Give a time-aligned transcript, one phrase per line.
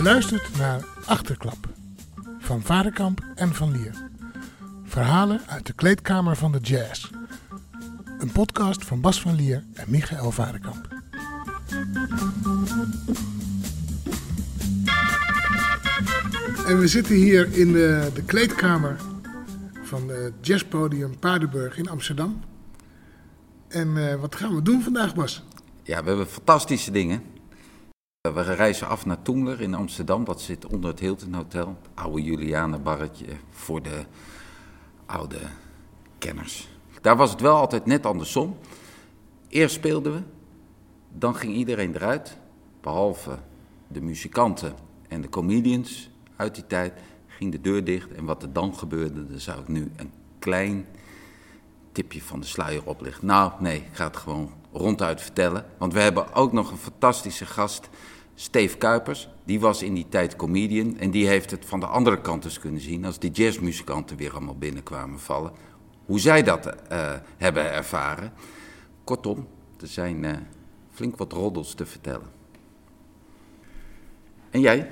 [0.00, 1.68] Je luistert naar Achterklap
[2.38, 3.94] van Varenkamp en van Lier.
[4.84, 7.10] Verhalen uit de kleedkamer van de jazz.
[8.18, 10.88] Een podcast van Bas van Lier en Michael Varenkamp.
[16.66, 18.96] En we zitten hier in de, de kleedkamer
[19.82, 22.40] van het jazzpodium Paardenburg in Amsterdam.
[23.68, 25.44] En eh, wat gaan we doen vandaag, Bas?
[25.82, 27.22] Ja, we hebben fantastische dingen.
[28.20, 30.24] We reizen af naar Toemler in Amsterdam.
[30.24, 31.66] Dat zit onder het Hilton Hotel.
[31.66, 34.04] Het oude Julianenbarretje voor de
[35.06, 35.38] oude
[36.18, 36.68] kenners.
[37.00, 38.58] Daar was het wel altijd net andersom.
[39.48, 40.22] Eerst speelden we,
[41.08, 42.36] dan ging iedereen eruit.
[42.80, 43.38] Behalve
[43.88, 44.74] de muzikanten
[45.08, 46.92] en de comedians uit die tijd
[47.26, 48.12] ging de deur dicht.
[48.12, 50.86] En wat er dan gebeurde, daar zou ik nu een klein
[51.92, 53.26] tipje van de sluier oplichten.
[53.26, 55.66] Nou, nee, ik ga het gewoon ronduit vertellen.
[55.78, 57.88] Want we hebben ook nog een fantastische gast,
[58.40, 59.28] Steve Kuipers.
[59.44, 62.58] Die was in die tijd comedian en die heeft het van de andere kant eens
[62.58, 63.04] kunnen zien...
[63.04, 65.52] als die jazzmuzikanten weer allemaal binnenkwamen vallen.
[66.04, 68.32] Hoe zij dat uh, hebben ervaren.
[69.04, 69.48] Kortom,
[69.80, 70.30] er zijn uh,
[70.90, 72.26] flink wat roddels te vertellen.
[74.50, 74.90] En jij?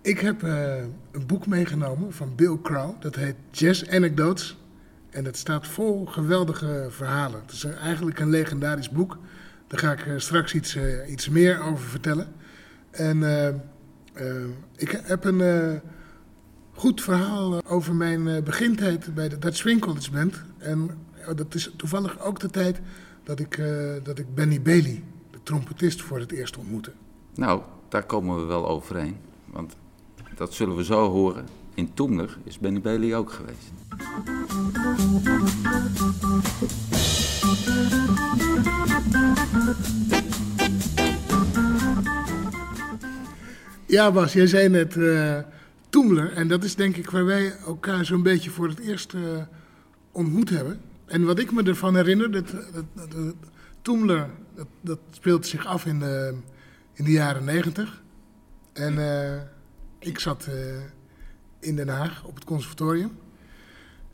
[0.00, 0.76] Ik heb uh,
[1.12, 3.00] een boek meegenomen van Bill Crow.
[3.00, 4.58] Dat heet Jazz Anecdotes.
[5.10, 7.40] En het staat vol geweldige verhalen.
[7.40, 9.18] Het is eigenlijk een legendarisch boek.
[9.66, 12.42] Daar ga ik straks iets, iets meer over vertellen.
[12.94, 14.44] En uh, uh,
[14.76, 15.80] ik heb een
[16.72, 20.42] goed verhaal over mijn begintijd bij de Dutch Swing Band.
[20.58, 20.90] En
[21.34, 22.80] dat is toevallig ook de tijd
[23.22, 23.62] dat ik,
[24.02, 26.92] dat ik Benny Bailey, de trompetist, voor het eerst ontmoette.
[27.34, 29.16] Nou, daar komen we wel overeen.
[29.46, 29.76] Want
[30.36, 31.46] dat zullen we zo horen.
[31.74, 33.72] In Toemler is Benny Bailey ook geweest.
[43.94, 45.38] Ja, Bas, jij zei net uh,
[45.88, 46.32] Toemler.
[46.32, 49.22] En dat is denk ik waar wij elkaar zo'n beetje voor het eerst uh,
[50.12, 50.80] ontmoet hebben.
[51.06, 53.34] En wat ik me ervan herinner, dat, dat, dat
[53.82, 56.34] Toemler, dat, dat, speelt zich af in de,
[56.92, 58.02] in de jaren negentig.
[58.72, 59.40] En uh,
[59.98, 60.48] ik zat
[61.60, 63.10] in Den Haag op het conservatorium.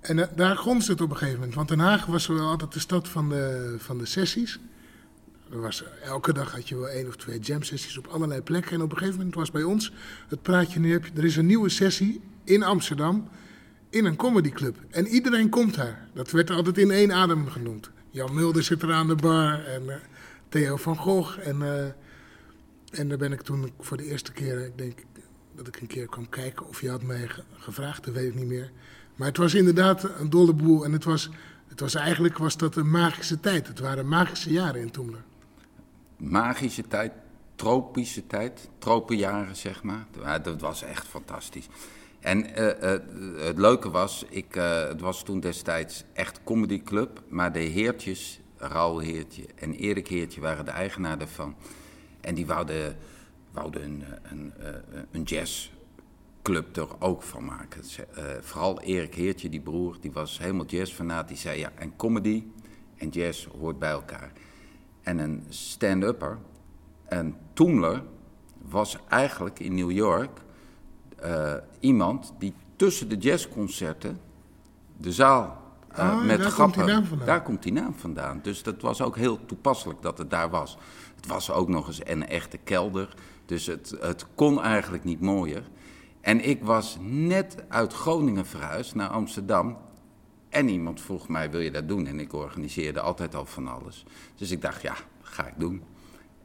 [0.00, 1.56] En daar gonste het op een gegeven moment.
[1.56, 4.60] Want Den Haag was wel altijd de stad van de, van de sessies.
[6.04, 8.72] Elke dag had je wel één of twee jam sessies op allerlei plekken.
[8.72, 9.92] En op een gegeven moment was bij ons
[10.28, 13.28] het praatje nu heb je, er is een nieuwe sessie in Amsterdam
[13.90, 14.76] in een comedyclub.
[14.90, 16.08] En iedereen komt daar.
[16.12, 17.90] Dat werd altijd in één adem genoemd.
[18.10, 19.94] Jan Mulder zit er aan de bar en uh,
[20.48, 21.38] Theo van Gogh.
[21.38, 21.84] En, uh,
[22.90, 24.98] en daar ben ik toen voor de eerste keer, ik denk
[25.56, 28.46] dat ik een keer kwam kijken of je had mij gevraagd, dat weet ik niet
[28.46, 28.70] meer.
[29.16, 31.30] Maar het was inderdaad een dolle boel en het was,
[31.68, 33.66] het was eigenlijk was dat een magische tijd.
[33.66, 35.22] Het waren magische jaren in Toemler.
[36.20, 37.12] Magische tijd,
[37.54, 40.06] tropische tijd, tropenjaren zeg maar.
[40.42, 41.68] Dat was echt fantastisch.
[42.20, 42.98] En uh, uh,
[43.38, 48.98] het leuke was, ik, uh, het was toen destijds echt comedyclub, maar de heertjes, Raul
[48.98, 51.56] Heertje en Erik Heertje waren de eigenaar daarvan.
[52.20, 52.96] En die wouden,
[53.52, 54.52] wouden een, een,
[55.10, 55.70] een jazz
[56.42, 57.82] club er ook van maken.
[58.40, 61.28] Vooral Erik Heertje, die broer, die was helemaal jazzfanaat.
[61.28, 62.44] Die zei, ja, en comedy
[62.96, 64.32] en jazz hoort bij elkaar.
[65.02, 66.38] En een stand-upper,
[67.08, 68.02] een Toemler,
[68.58, 70.40] was eigenlijk in New York
[71.24, 74.20] uh, iemand die tussen de jazzconcerten
[74.96, 75.60] de zaal
[75.98, 77.06] uh, oh, met daar grappen...
[77.08, 77.26] Komt.
[77.26, 78.40] Daar komt die naam vandaan.
[78.42, 80.78] Dus dat was ook heel toepasselijk dat het daar was.
[81.16, 83.14] Het was ook nog eens een echte kelder,
[83.46, 85.62] dus het, het kon eigenlijk niet mooier.
[86.20, 89.76] En ik was net uit Groningen verhuisd naar Amsterdam.
[90.50, 92.06] En iemand vroeg mij, wil je dat doen?
[92.06, 94.04] En ik organiseerde altijd al van alles.
[94.36, 95.82] Dus ik dacht, ja, ga ik doen.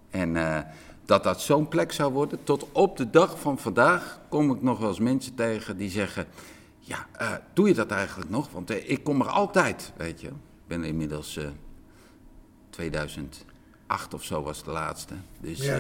[0.10, 0.60] En uh,
[1.06, 4.80] dat dat zo'n plek zou worden, tot op de dag van vandaag kom ik nog
[4.80, 6.28] wel eens mensen tegen die zeggen...
[6.80, 8.50] Ja, uh, doe je dat eigenlijk nog?
[8.52, 10.28] Want uh, ik kom er altijd, weet je.
[10.28, 11.40] Ik ben inmiddels
[12.70, 15.14] 2008 of zo was de laatste.
[15.40, 15.60] Dus...
[15.60, 15.80] Ja.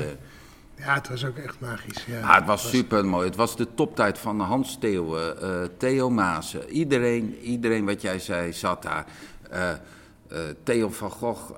[0.77, 2.05] Ja, het was ook echt magisch.
[2.05, 3.27] Ja, ah, het was, was super mooi.
[3.27, 6.69] Het was de toptijd van Hans Theeuwen, uh, Theo Maassen.
[6.69, 9.05] Iedereen, iedereen wat jij zei zat daar.
[9.53, 9.69] Uh,
[10.31, 11.51] uh, Theo van Gogh,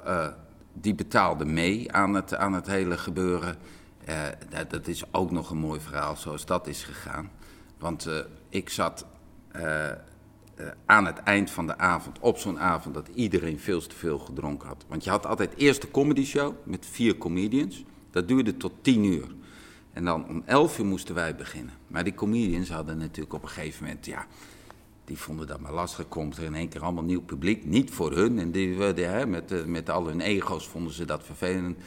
[0.74, 3.56] die betaalde mee aan het, aan het hele gebeuren.
[4.50, 7.32] Dat, dat, is ook nog een mooi verhaal zoals dat is gegaan.
[7.78, 8.10] Want
[8.50, 9.06] ik zat
[10.86, 14.68] aan het eind van de avond, op zo'n avond, dat iedereen veel te veel gedronken
[14.68, 14.86] had.
[14.88, 17.84] Want je had altijd eerst de comedy show met vier comedians...
[18.18, 19.28] Dat duurde tot tien uur.
[19.94, 21.74] En dan om elf uur moesten wij beginnen.
[21.88, 24.26] Maar die comedians hadden natuurlijk op een gegeven moment, ja,
[25.06, 26.08] die vonden dat maar lastig.
[26.08, 28.40] Komt er in één keer allemaal nieuw publiek, niet voor hun.
[28.40, 31.78] En die, die, hè, met, met al hun ego's vonden ze dat vervelend.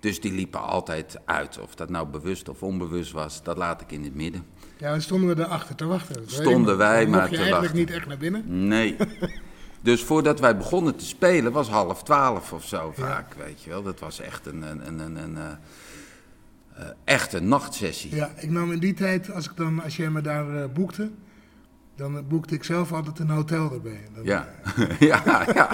[0.00, 1.58] Dus die liepen altijd uit.
[1.58, 4.44] Of dat nou bewust of onbewust was, dat laat ik in het midden.
[4.78, 6.22] Ja, dan stonden we erachter te wachten.
[6.26, 7.78] Stonden wij maar mocht je te eigenlijk wachten.
[7.78, 8.68] niet echt naar binnen.
[8.68, 8.96] Nee.
[9.84, 13.82] Dus voordat wij begonnen te spelen was half twaalf of zo vaak, weet je wel.
[13.82, 15.50] Dat was echt een, een, een, een, een, eh,
[16.84, 18.14] eh, echt een nachtsessie.
[18.14, 21.10] Ja, ik nam in die tijd, als, ik dan, als jij me daar eh, boekte,
[21.96, 24.00] dan boekte ik zelf altijd een hotel erbij.
[24.22, 24.48] Ja,
[24.98, 25.22] ja,
[25.54, 25.70] ja.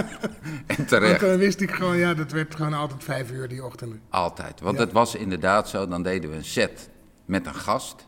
[0.66, 1.20] En Want terecht.
[1.20, 4.00] dan wist ik gewoon, ja, dat werd gewoon altijd vijf uur die ochtenden.
[4.08, 4.60] Altijd.
[4.60, 4.84] Want Ja.
[4.84, 6.88] het was inderdaad zo, dan deden we een set
[7.24, 8.06] met een gast.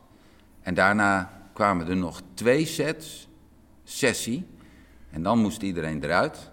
[0.60, 3.28] En daarna kwamen er nog twee sets,
[3.84, 4.46] sessie.
[5.12, 6.50] En dan moest iedereen eruit.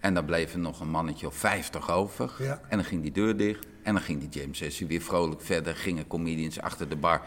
[0.00, 2.32] En dan bleef er nog een mannetje of vijftig over.
[2.38, 2.60] Ja.
[2.68, 3.66] En dan ging die deur dicht.
[3.82, 5.76] En dan ging die jam sessie weer vrolijk verder.
[5.76, 7.22] Gingen comedians achter de bar,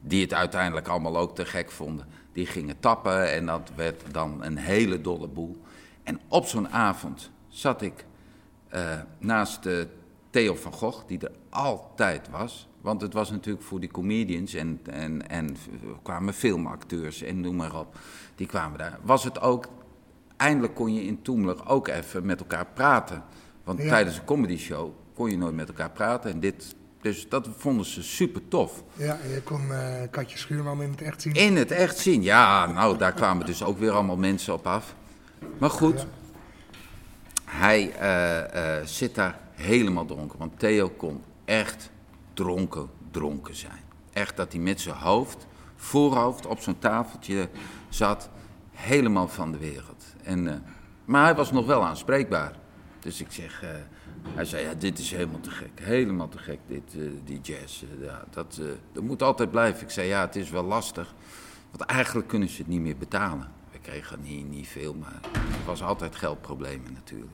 [0.00, 2.06] die het uiteindelijk allemaal ook te gek vonden.
[2.32, 5.62] Die gingen tappen en dat werd dan een hele dolle boel.
[6.02, 8.04] En op zo'n avond zat ik
[8.68, 9.84] eh, naast eh,
[10.36, 12.68] Theo van Gogh, die er altijd was.
[12.80, 15.56] Want het was natuurlijk voor die comedians en, en, en
[16.02, 17.98] kwamen filmacteurs en noem maar op.
[18.34, 18.98] Die kwamen daar.
[19.02, 19.68] Was het ook,
[20.36, 23.22] eindelijk kon je in Toemler ook even met elkaar praten.
[23.64, 23.88] Want Ja.
[23.88, 26.30] tijdens een comedy show kon je nooit met elkaar praten.
[26.30, 28.82] En dit, dus dat vonden ze super tof.
[28.92, 31.32] Ja, en je kon eh, Katje Schuurman in het echt zien.
[31.34, 34.94] In het echt zien, ja, nou daar kwamen dus ook weer allemaal mensen op af.
[35.58, 36.06] Maar goed, Ja.
[37.44, 40.38] hij eh, eh, zit daar helemaal dronken.
[40.38, 41.90] Want Theo kon echt
[42.34, 43.80] dronken, dronken zijn.
[44.12, 47.48] Echt dat hij met zijn hoofd, voorhoofd op zo'n tafeltje
[47.88, 48.30] zat,
[48.70, 50.04] helemaal van de wereld.
[50.22, 50.54] En, eh,
[51.04, 52.54] maar hij was nog wel aanspreekbaar.
[52.98, 53.68] Dus ik zeg, eh,
[54.34, 57.84] hij zei, ja, dit is helemaal te gek, helemaal te gek, dit, eh, die jazz.
[58.00, 58.60] ja, dat,
[58.92, 59.82] dat moet altijd blijven.
[59.82, 61.14] Ik zei, ja, het is wel lastig,
[61.70, 63.52] want eigenlijk kunnen ze het niet meer betalen.
[63.72, 67.32] We kregen niet, niet veel, maar er was altijd geldproblemen natuurlijk.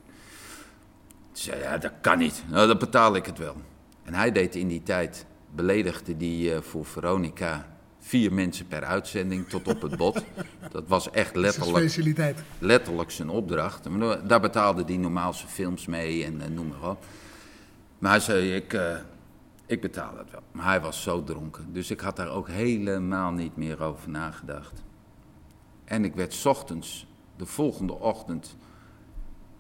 [1.33, 2.43] Zei ja, dat kan niet.
[2.51, 3.57] Nou, dan betaal ik het wel.
[4.03, 9.49] En hij deed in die tijd, beledigde die eh, voor Veronica vier mensen per uitzending
[9.49, 10.23] tot op het bot.
[10.71, 12.39] Dat was echt Dat letterlijk, specialiteit.
[12.59, 13.89] letterlijk zijn opdracht.
[14.29, 17.05] Daar- betaalde hij normaal zijn films mee en eh, noem maar op.
[17.99, 18.97] Maar hij zei, ik, eh,
[19.67, 20.43] ik betaal het wel.
[20.53, 21.73] Maar hij was zo dronken.
[21.73, 24.83] Dus ik had daar ook helemaal niet meer over nagedacht.
[25.85, 27.07] En ik werd 's ochtends,
[27.37, 28.57] de volgende ochtend,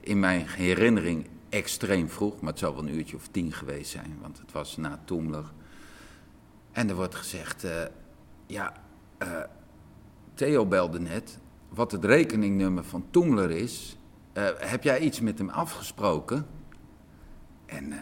[0.00, 2.40] in mijn herinnering extreem vroeg.
[2.40, 5.52] Maar het zou wel een uurtje of tien geweest zijn, want het was na Toemler.
[6.72, 7.82] En er wordt gezegd, eh,
[8.46, 8.72] ja,
[9.18, 9.40] eh,
[10.34, 11.38] Theo belde net.
[11.68, 13.96] Wat het rekeningnummer van Toemler is,
[14.32, 16.46] eh, heb jij iets met hem afgesproken?
[17.66, 17.92] En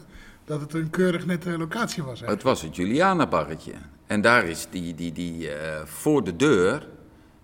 [0.45, 2.19] dat het een keurig nette locatie was.
[2.19, 3.73] Het was het Juliana-barretje.
[4.05, 5.49] En daar is die, die, die
[5.85, 6.87] voor de deur,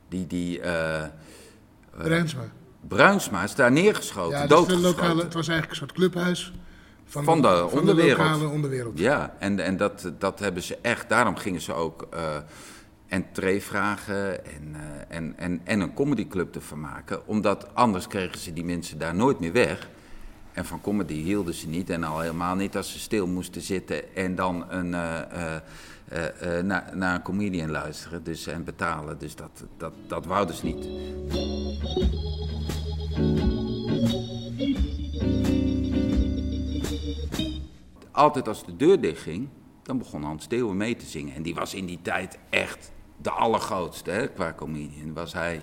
[0.10, 0.62] die, die
[1.98, 2.42] Bruinsma.
[2.88, 4.90] Bruinsma is daar neergeschoten, Ja, dus doodgeschoten.
[4.90, 6.54] lokale, het was eigenlijk een soort clubhuis
[7.14, 8.18] van, Van de van onderwereld.
[8.18, 9.00] de lokale onderwereld.
[9.00, 12.38] Ja, en, en dat, dat hebben ze echt, daarom gingen ze ook eh
[13.08, 17.28] entree vragen en, eh, en, en, en een comedyclub ervan maken.
[17.28, 19.90] Omdat anders kregen ze die mensen daar nooit meer weg.
[20.54, 24.16] En van comedy hielden ze niet en al helemaal niet als ze stil moesten zitten
[24.16, 25.56] en dan een, eh, eh,
[26.08, 29.18] eh, eh, naar, naar een comedian luisteren dus, en betalen.
[29.20, 30.88] Dus dat, dat, dat wouden ze niet.
[38.14, 39.50] Altijd als de deur dichtging,
[39.84, 41.36] dan begon Hans Steeuwen mee te zingen.
[41.36, 42.92] En die was in die tijd echt
[43.22, 45.62] de allergrootste hè, qua comedian, was hij.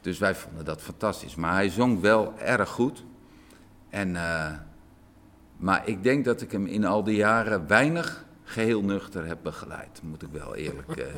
[0.00, 1.34] Dus wij vonden dat fantastisch.
[1.34, 3.04] Maar hij zong wel erg goed.
[3.88, 4.52] En, eh,
[5.56, 10.00] maar ik denk dat ik hem in al die jaren weinig geheel nuchter heb begeleid,
[10.02, 11.12] moet ik wel eerlijk...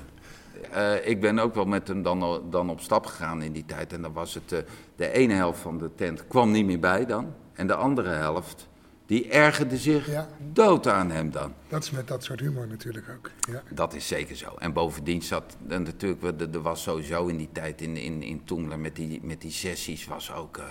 [0.71, 3.93] eh, ik ben ook wel met hem dan, dan op stap gegaan in die tijd.
[3.93, 4.65] En dan was het,
[4.97, 7.35] de ene helft van de tent kwam niet meer bij dan.
[7.53, 8.69] En de andere helft,
[9.11, 10.29] Die ergerde zich Ja.
[10.53, 11.55] dood aan hem dan.
[11.69, 13.31] Dat is met dat soort humor natuurlijk ook.
[13.53, 13.63] Ja.
[13.71, 14.55] Dat is zeker zo.
[14.59, 18.79] En bovendien zat en natuurlijk, er- was sowieso in die tijd in, in, in Toemler
[18.79, 20.57] met die, met die sessies was ook.
[20.57, 20.65] eh,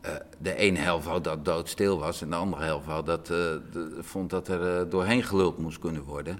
[0.00, 3.26] eh, de ene helft wou dat doodstil was en de andere helft wou dat, eh,
[3.26, 6.38] de- vond dat er doorheen geluld moest kunnen worden.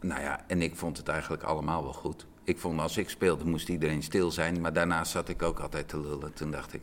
[0.00, 2.26] Nou ja, en ik vond het eigenlijk allemaal wel goed.
[2.44, 5.88] Ik vond als ik speelde moest iedereen stil zijn, maar daarnaast zat ik ook altijd
[5.88, 6.32] te lullen.
[6.32, 6.82] Toen dacht ik,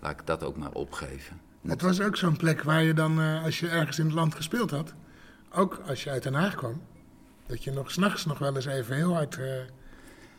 [0.00, 1.40] laat ik dat ook maar opgeven.
[1.66, 4.34] Het was ook zo'n plek waar je dan, eh, als je ergens in het land
[4.34, 4.94] gespeeld had,
[5.54, 6.80] ook als je uit Den Haag kwam,
[7.46, 9.46] dat je nog s'nachts nog wel eens even heel hard eh,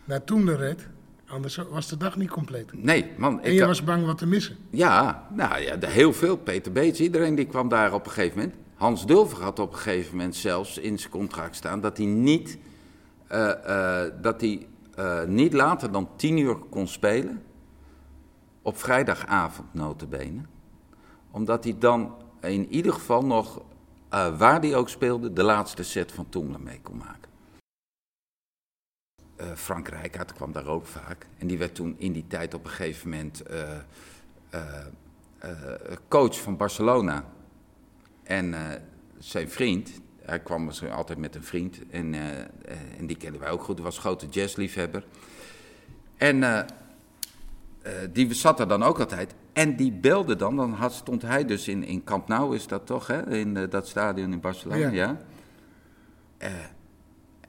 [0.05, 0.87] naar Toemler reed.
[1.27, 2.83] Anders was de dag niet compleet.
[2.83, 3.41] Nee, man.
[3.41, 4.57] En ik je had- was bang wat te missen.
[4.69, 6.37] Ja, nou ja, heel veel.
[6.37, 8.55] Peter Beets, iedereen die kwam daar op een gegeven moment.
[8.75, 12.57] Hans Dulver had op een gegeven moment zelfs in zijn contract staan dat hij niet,
[13.27, 14.67] eh, dat hij,
[15.27, 17.41] niet later dan tien uur kon spelen.
[18.61, 20.41] Op vrijdagavond notabene.
[21.31, 23.61] Omdat hij dan in ieder geval nog,
[24.09, 27.29] eh, waar hij ook speelde, de laatste set van Toemler mee kon maken.
[29.35, 31.27] Eh, Frank Rijkaard kwam daar ook vaak.
[31.37, 33.77] En die werd toen in die tijd op een gegeven moment eh,
[36.07, 37.25] coach van Barcelona.
[38.23, 38.55] En
[39.19, 41.89] zijn vriend, hij kwam dus altijd met een vriend.
[41.89, 42.13] En,
[42.97, 43.75] en die kenden wij ook goed.
[43.75, 45.03] Hij was grote jazzliefhebber.
[46.21, 46.59] En eh,
[47.81, 49.33] eh, die zat er dan ook altijd.
[49.53, 52.85] En die belde dan, dan had, stond hij dus in, in Camp Nou, is dat
[52.85, 53.29] toch, hè?
[53.37, 54.89] in eh, dat stadion in Barcelona, Ja.
[54.89, 55.17] ja.
[56.37, 56.51] Eh,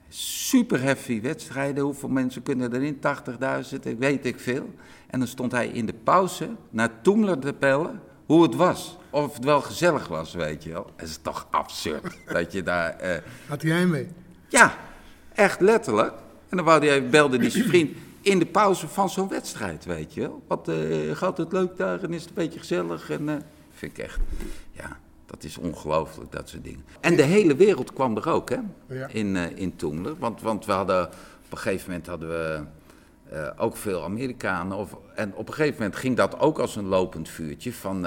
[0.08, 2.96] super heavy wedstrijden, hoeveel mensen kunnen erin?
[3.74, 4.70] 80.000, ik weet ik veel.
[5.06, 8.98] En dan stond hij in de pauze naar Toemler te bellen hoe het was.
[9.10, 10.90] Of het wel gezellig was, weet je wel.
[10.96, 12.90] Het is toch absurd dat je daar...
[12.90, 14.08] eh, Had hij mee?
[14.48, 14.76] ja,
[15.34, 16.12] echt letterlijk.
[16.48, 20.14] En dan wou hij, belde hij zijn vriend in de pauze van zo'n wedstrijd, weet
[20.14, 20.42] je wel.
[20.46, 20.76] Wat eh,
[21.16, 23.10] gaat het leuk daar en is het een beetje gezellig?
[23.10, 23.34] En eh,
[23.70, 24.18] vind ik echt,
[24.72, 26.84] ja, dat is ongelooflijk, dat soort dingen.
[27.00, 29.06] En de hele wereld kwam er ook, hè, Ja.
[29.06, 30.16] in, eh in Toemler.
[30.18, 31.06] Want, want we hadden,
[31.44, 32.64] op een gegeven moment hadden we
[33.56, 34.76] ook veel Amerikanen.
[34.76, 37.72] Of, en op een gegeven moment ging dat ook als een lopend vuurtje.
[37.72, 38.06] Van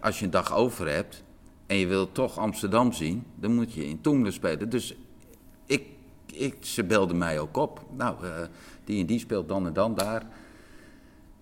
[0.00, 1.22] als je een dag over hebt
[1.66, 4.68] en je wilt toch Amsterdam zien, dan moet je in Toemler spelen.
[4.68, 4.96] Dus
[5.66, 5.86] ik,
[6.26, 7.80] ik, ze belden mij ook op.
[7.96, 8.16] Nou,
[8.84, 10.22] die en die speelt dan en dan daar.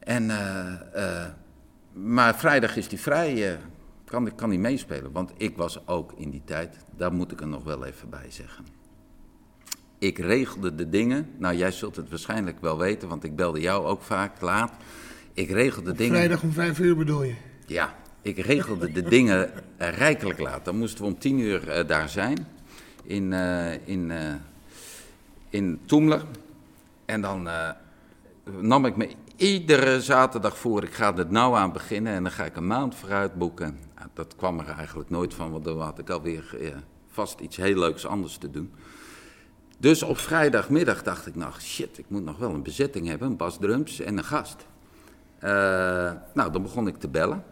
[0.04, 1.28] En, eh, eh,
[1.92, 3.58] maar vrijdag is die vrij, eh,
[4.04, 5.12] kan, kan meespelen.
[5.12, 8.26] Want ik was ook in die tijd, daar moet ik er nog wel even bij
[8.28, 8.64] zeggen.
[9.98, 13.86] Ik regelde de dingen, nou jij zult het waarschijnlijk wel weten, want ik belde jou
[13.86, 14.72] ook vaak laat.
[15.32, 16.14] Ik regelde dingen.
[16.14, 17.34] Vrijdag om vijf uur bedoel je?
[17.66, 20.64] Ja, ik regelde de dingen rijkelijk laat.
[20.64, 22.46] Dan moesten we om tien uur daar zijn.
[23.04, 23.32] In,
[23.84, 24.12] in,
[25.50, 26.24] in Toemler.
[27.04, 27.70] En dan eh,
[28.44, 30.82] nam ik me iedere zaterdag voor.
[30.82, 33.78] Ik ga er nou aan beginnen en dan ga ik een maand vooruit boeken.
[34.14, 37.78] Dat kwam er eigenlijk nooit van, want dan had ik alweer eh, vast iets heel
[37.78, 38.72] leuks anders te doen.
[39.78, 43.36] Dus op vrijdagmiddag dacht ik nog, shit, ik moet nog wel een bezetting hebben, een
[43.36, 44.66] basdrums en een gast.
[45.38, 45.50] Eh,
[46.34, 47.44] nou, dan begon ik te bellen.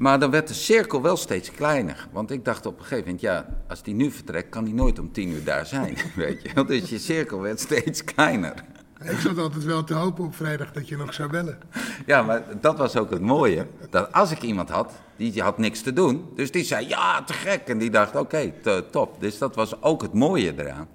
[0.00, 2.08] Maar dan werd de cirkel wel steeds kleiner.
[2.12, 4.98] Want ik dacht op een gegeven moment, ja, als die nu vertrekt, kan die nooit
[4.98, 5.96] om tien uur daar zijn.
[6.14, 6.64] Weet je?
[6.64, 8.54] Dus je cirkel werd steeds kleiner.
[9.02, 11.58] Ik zat altijd wel te hopen op vrijdag dat je nog zou bellen.
[12.06, 13.66] Ja, maar dat was ook het mooie.
[13.90, 16.30] Dat als ik iemand had, die had niks te doen.
[16.34, 17.68] Dus die zei, ja, te gek.
[17.68, 18.52] En die dacht, oké,
[18.90, 19.20] top.
[19.20, 20.88] Dus dat was ook het mooie eraan.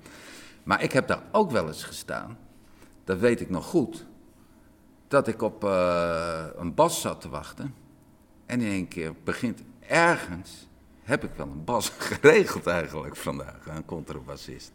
[0.64, 2.38] Maar ik heb daar ook wel eens gestaan.
[3.04, 4.06] Dat weet ik nog goed.
[5.08, 7.84] Dat ik op eh, een bas zat te wachten.
[8.46, 10.68] En in één keer begint ergens...
[11.04, 13.68] Heb ik wel een bas geregeld eigenlijk vandaag.
[13.68, 14.72] Een contrabassist.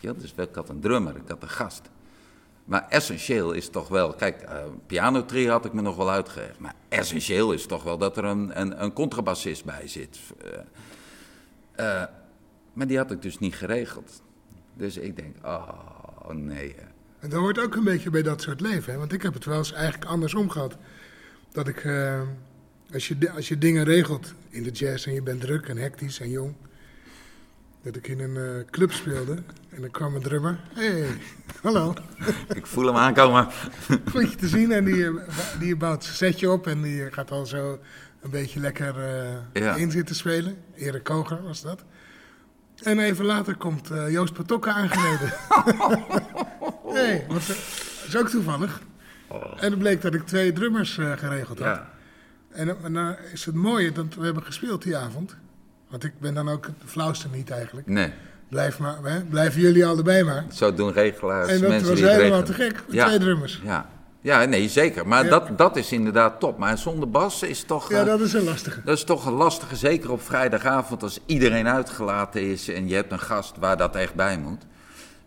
[0.00, 1.82] Ja, dus ik had een drummer, ik had een gast.
[2.64, 6.58] Maar essentieel is toch wel, kijk, eh pianotrio had ik me nog wel uitgelegd.
[6.58, 10.18] Maar essentieel is toch wel dat er een, een, een contrabassist bij zit.
[10.42, 12.08] Eh, eh,
[12.72, 14.22] maar die had ik dus niet geregeld.
[14.74, 16.74] Dus ik denk, oh nee.
[17.18, 18.92] En dat hoort ook een beetje bij dat soort leven.
[18.92, 18.98] Hè?
[18.98, 20.76] Want ik heb het wel eens eigenlijk andersom gehad.
[21.52, 21.84] Dat ik,
[22.92, 26.20] als, je, als je dingen regelt in de jazz en je bent druk en hectisch
[26.20, 26.54] en jong.
[27.82, 30.58] Dat ik in een eh, club speelde en dan kwam een drummer.
[30.74, 31.06] hey,
[31.62, 31.94] hallo.
[32.54, 33.48] Ik voel hem aankomen.
[34.10, 34.72] Goed je te zien.
[34.72, 35.10] En die,
[35.58, 37.78] die bouwt zijn setje op en die gaat al zo
[38.20, 38.94] een beetje lekker
[39.52, 39.74] Ja.
[39.74, 40.56] in zitten spelen.
[40.74, 41.84] Erik Koger was dat.
[42.82, 45.32] En even later komt eh, Joost Patokka aangereden.
[46.94, 47.56] nee, want, dat
[48.06, 48.80] is ook toevallig.
[49.56, 51.76] En het bleek dat ik twee drummers geregeld had.
[51.76, 51.96] Ja.
[52.58, 55.36] En, nou is het mooie dat we hebben gespeeld die avond.
[55.88, 57.86] Want ik ben dan ook de flauwste niet eigenlijk.
[57.86, 58.12] Nee,
[58.48, 59.24] Blijf maar, hè?
[59.24, 60.44] blijven jullie allebei maar.
[60.52, 61.48] zo doen regelaars.
[61.48, 63.06] En dat mensen was die het helemaal te gek, Ja.
[63.06, 63.60] twee drummers.
[63.64, 63.88] Ja,
[64.20, 65.06] Ja, nee, zeker.
[65.08, 65.30] Maar Ja.
[65.30, 66.58] dat, dat is inderdaad top.
[66.58, 67.90] Maar zonder Bas is toch...
[67.90, 68.82] Ja, eh, dat is een lastige.
[68.84, 73.12] Dat is toch een lastige, zeker op vrijdagavond als iedereen uitgelaten is en je hebt
[73.12, 74.62] een gast waar dat echt bij moet.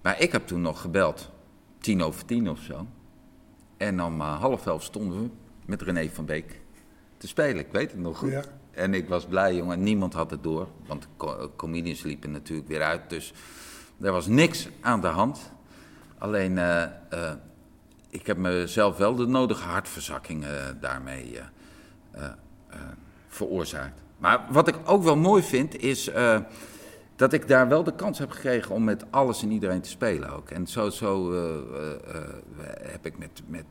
[0.01, 1.29] Maar ik heb toen nog gebeld,
[1.79, 2.87] tien over tien of zo.
[3.77, 5.29] En om eh, half elf stonden we
[5.65, 6.60] met René van Beek
[7.21, 8.31] te spelen, ik weet het nog goed.
[8.31, 8.43] Ja.
[8.71, 12.81] En ik was blij, jongen, niemand had het door, want de comedians liepen natuurlijk weer
[12.81, 13.09] uit.
[13.09, 13.33] Dus
[14.01, 15.51] er was niks aan de hand.
[16.17, 16.89] Alleen, eh, eh,
[18.09, 20.49] ik heb mezelf wel de nodige hartverzakking eh,
[20.79, 21.39] daarmee
[23.27, 24.01] veroorzaakt.
[24.17, 26.11] Maar wat ik ook wel mooi vind, is
[27.15, 30.29] dat ik daar wel de kans heb gekregen om met alles en iedereen te spelen
[30.29, 30.49] ook.
[30.49, 31.33] En zo, zo
[32.81, 33.65] heb ik met, met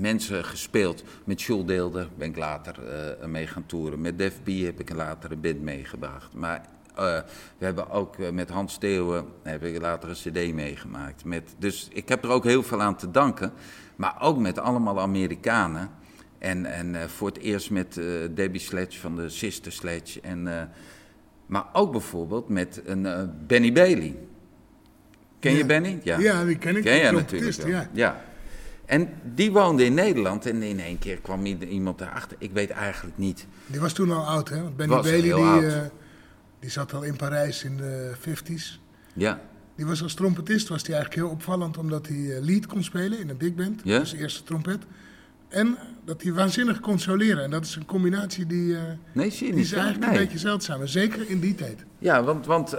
[0.00, 1.02] mensen gespeeld.
[1.24, 4.00] Met Jules Deelder ben ik later eh, mee gaan toeren.
[4.00, 6.34] Met Def B heb ik later een band meegebracht.
[6.34, 7.18] Maar eh,
[7.58, 11.24] we hebben ook eh, met Hans Steeuwen heb ik later een cd meegemaakt.
[11.24, 13.52] Met, dus ik heb er ook heel veel aan te danken.
[13.96, 15.90] Maar ook met allemaal Amerikanen.
[16.38, 18.00] En, en voor het eerst met
[18.34, 20.20] Debbie Sledge van de Sister Sledge.
[20.20, 20.70] En,
[21.46, 24.16] maar ook bijvoorbeeld met een Benny Bailey.
[25.38, 25.66] Ken je Ja.
[25.66, 26.00] Benny?
[26.02, 26.82] Ja, die ken ik.
[26.82, 27.68] Ken jij natuurlijk wel.
[27.68, 27.88] ja.
[27.92, 28.24] ja.
[28.86, 32.36] En die woonde in Nederland en in één keer kwam iemand daarachter.
[32.40, 33.46] Ik weet eigenlijk niet.
[33.66, 34.62] Die was toen al oud, hè?
[34.62, 35.20] Want Benny Bailey,
[35.60, 35.80] die, eh,
[36.60, 38.80] die zat al in Parijs in de 50s.
[39.14, 39.40] Ja,
[39.76, 43.18] Die was als trompetist was die eigenlijk heel opvallend, omdat hij eh, lead kon spelen
[43.18, 43.80] in een big band.
[43.84, 43.98] Ja?
[43.98, 44.82] Dus eerste trompet.
[45.48, 47.44] En dat hij waanzinnig kon soleren.
[47.44, 50.18] En dat is een combinatie die, eh, nee, die is eigenlijk Nee.
[50.18, 50.86] een beetje zeldzaam.
[50.86, 51.84] Zeker in die tijd.
[51.98, 52.74] Ja, want, want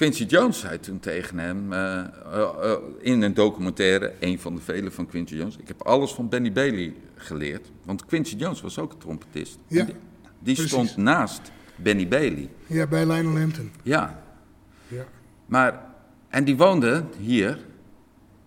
[0.00, 4.60] Quincy Jones zei toen tegen hem eh, eh, eh, in een documentaire, een van de
[4.60, 5.56] vele van Quincy Jones.
[5.56, 7.70] Ik heb alles van Benny Bailey geleerd.
[7.84, 9.58] Want Quincy Jones was ook een trompetist.
[9.66, 9.86] Ja,
[10.38, 12.50] die stond naast Benny Bailey.
[12.66, 13.70] Ja, bij Lionel Hampton.
[13.82, 14.22] Ja,
[14.88, 15.04] Ja.
[15.46, 15.84] maar,
[16.28, 17.58] en die woonde hier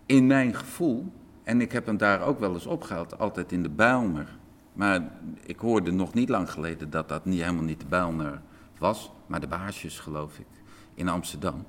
[0.06, 1.12] in mijn gevoel.
[1.44, 4.28] En ik heb hem daar ook wel eens opgehaald, altijd in de Bijlmer.
[4.74, 5.12] Maar
[5.46, 8.42] ik hoorde nog niet lang geleden dat dat niet, helemaal niet de Bijlmer
[8.78, 10.46] was, maar de Baarsjes, geloof ik,
[10.96, 11.66] in Amsterdam.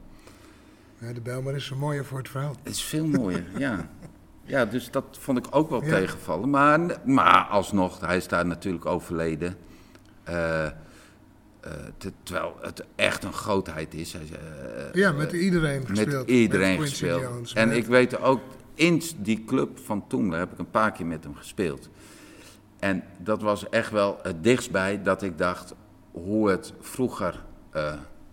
[0.99, 2.54] Ja, de Bijlmer is zo mooier voor het verhaal.
[2.62, 3.88] Het is veel mooier, ja.
[4.45, 5.88] Ja, dus dat vond ik ook wel Ja.
[5.90, 6.50] tegenvallen.
[6.50, 9.57] Maar, maar alsnog, hij is daar natuurlijk overleden.
[10.25, 10.72] Eh, eh,
[11.98, 14.14] te- terwijl het echt een grootheid is.
[14.14, 14.20] Eh,
[14.92, 16.29] Ja, met iedereen met gespeeld.
[16.29, 17.20] iedereen Quincy gespeeld.
[17.22, 18.40] Jones, en met- ik weet ook,
[18.75, 21.88] in die club van Toemler heb ik een paar keer met hem gespeeld.
[22.79, 25.75] En dat was echt wel het dichtstbij dat ik dacht
[26.11, 27.44] hoe het vroeger,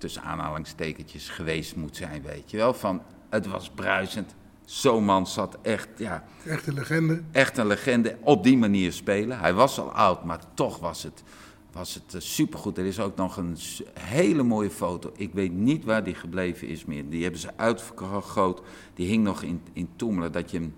[0.02, 2.74] tussen aanhalingstekentjes, geweest moet zijn, weet je wel.
[2.74, 4.36] Van, het was bruisend.
[4.66, 7.22] Zo'n man zat echt, ja, Echt een legende.
[7.32, 9.40] echt een legende op die manier spelen.
[9.40, 11.24] Hij was al oud, maar toch was het,
[11.72, 12.78] was het eh, supergoed.
[12.78, 13.58] Er is ook nog een
[14.00, 15.12] hele mooie foto.
[15.16, 17.10] Ik weet niet waar die gebleven is meer.
[17.10, 18.62] Die hebben ze uitvergroot.
[18.94, 20.74] Die hing nog in, in Toemelen, dat, je, hem,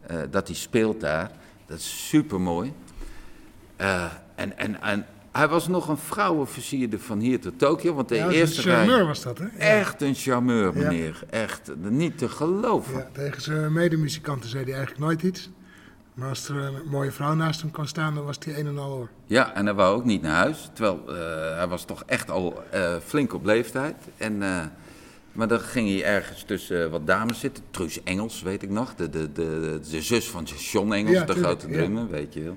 [0.00, 1.30] eh, dat hij speelt daar.
[1.66, 2.72] Dat is super mooi.
[3.76, 5.06] en, en, en
[5.38, 7.94] hij was nog een vrouwenversierder van hier tot Tokio.
[7.94, 8.86] Want de Ja, eerste een rij...
[8.86, 9.44] charmeur was dat, hè?
[9.44, 9.50] Ja.
[9.58, 10.88] Echt een charmeur, Ja.
[10.88, 11.20] meneer.
[11.30, 12.94] Echt niet te geloven.
[12.98, 15.50] Ja, tegen zijn medemuzikanten zei hij eigenlijk nooit iets.
[16.14, 18.78] Maar als er een mooie vrouw naast hem kwam staan, dan was hij een en
[18.78, 19.08] al hoor.
[19.26, 20.70] Ja, en hij wou ook niet naar huis.
[20.72, 23.94] Terwijl eh, hij was toch echt al eh, flink op leeftijd.
[24.16, 24.60] En, eh,
[25.32, 27.64] maar dan ging hij ergens tussen wat dames zitten.
[27.70, 28.94] Truus Engels, weet ik nog.
[28.94, 31.72] De, de, de, de zus van John Engels, Ja, de tuurlijk, grote ja.
[31.78, 32.56] drummer, weet je wel.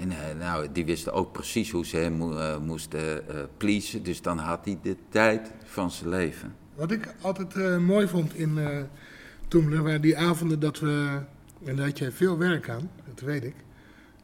[0.00, 4.02] En eh, nou, die wisten ook precies hoe ze hem eh, moesten eh pleasen.
[4.02, 6.54] Dus dan had hij de tijd van zijn leven.
[6.74, 8.58] Wat ik altijd mooi vond in
[9.48, 11.20] Toemler, waren die avonden dat we,
[11.64, 13.54] en daar had jij veel werk aan, dat weet ik,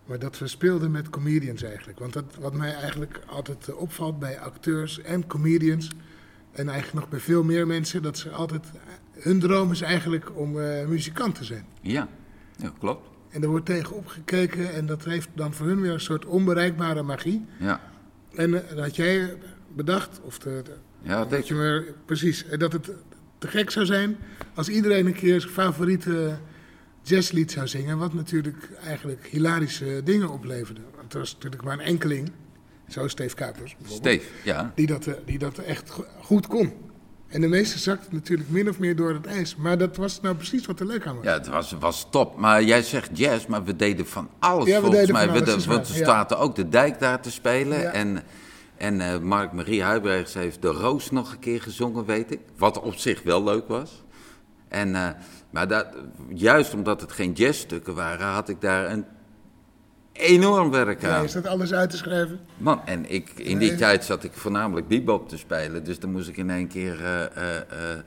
[0.07, 1.99] maar dat we speelden met comedians eigenlijk.
[1.99, 5.91] Want dat, wat mij eigenlijk altijd opvalt bij acteurs en comedians,
[6.53, 8.67] en eigenlijk nog bij veel meer mensen, dat ze altijd,
[9.13, 10.53] hun droom is eigenlijk om
[10.89, 11.67] muzikant te zijn.
[11.81, 12.09] Ja,
[12.57, 13.16] ja klopt.
[13.37, 17.03] En er wordt tegen opgekeken en dat heeft dan voor hun weer een soort onbereikbare
[17.03, 17.45] magie.
[17.59, 17.81] Ja,
[18.35, 19.37] En eh, dat had jij
[19.75, 22.91] bedacht, of de, de- ja dat dat je maar, precies, dat het
[23.39, 24.17] te gek zou zijn
[24.55, 26.37] als iedereen een keer zijn favoriete
[27.03, 27.99] jazzlied zou zingen.
[27.99, 30.81] Wat natuurlijk eigenlijk hilarische dingen opleverde.
[30.97, 32.31] Want er was natuurlijk maar een enkeling,
[32.87, 34.73] zoals Steve Kuipers bijvoorbeeld, Steve, ja.
[34.75, 36.73] die, dat, eh, die dat echt go- goed kon.
[37.29, 39.57] En de meeste zakten natuurlijk min of meer door het ijs.
[39.57, 41.25] Maar dat was nou precies wat er leuk aan was.
[41.25, 42.37] Ja, het was, was top.
[42.39, 45.27] Maar jij zegt jazz, maar we deden van alles Ja, we volgens deden mij.
[45.27, 46.05] van We alles, de- ja.
[46.05, 47.81] staat ook de dijk daar te spelen.
[47.81, 47.91] Ja.
[47.91, 48.23] En,
[48.77, 52.41] en eh, Mark-Marie Huibrechts heeft de Roos nog een keer gezongen, weet ik.
[52.57, 54.05] Wat op zich wel leuk was.
[54.69, 55.09] En, eh,
[55.51, 55.87] maar dat,
[56.29, 59.05] juist omdat het geen jazzstukken waren, had ik daar een
[60.19, 61.25] enorm werk Ja, aan.
[61.25, 62.41] is dat alles uit te schrijven?
[62.57, 63.79] Man, en ik, in die Nee.
[63.79, 65.85] tijd zat ik voornamelijk bebop te spelen.
[65.85, 67.59] Dus dan moest ik in één keer eh, eh,
[67.93, 67.99] eh,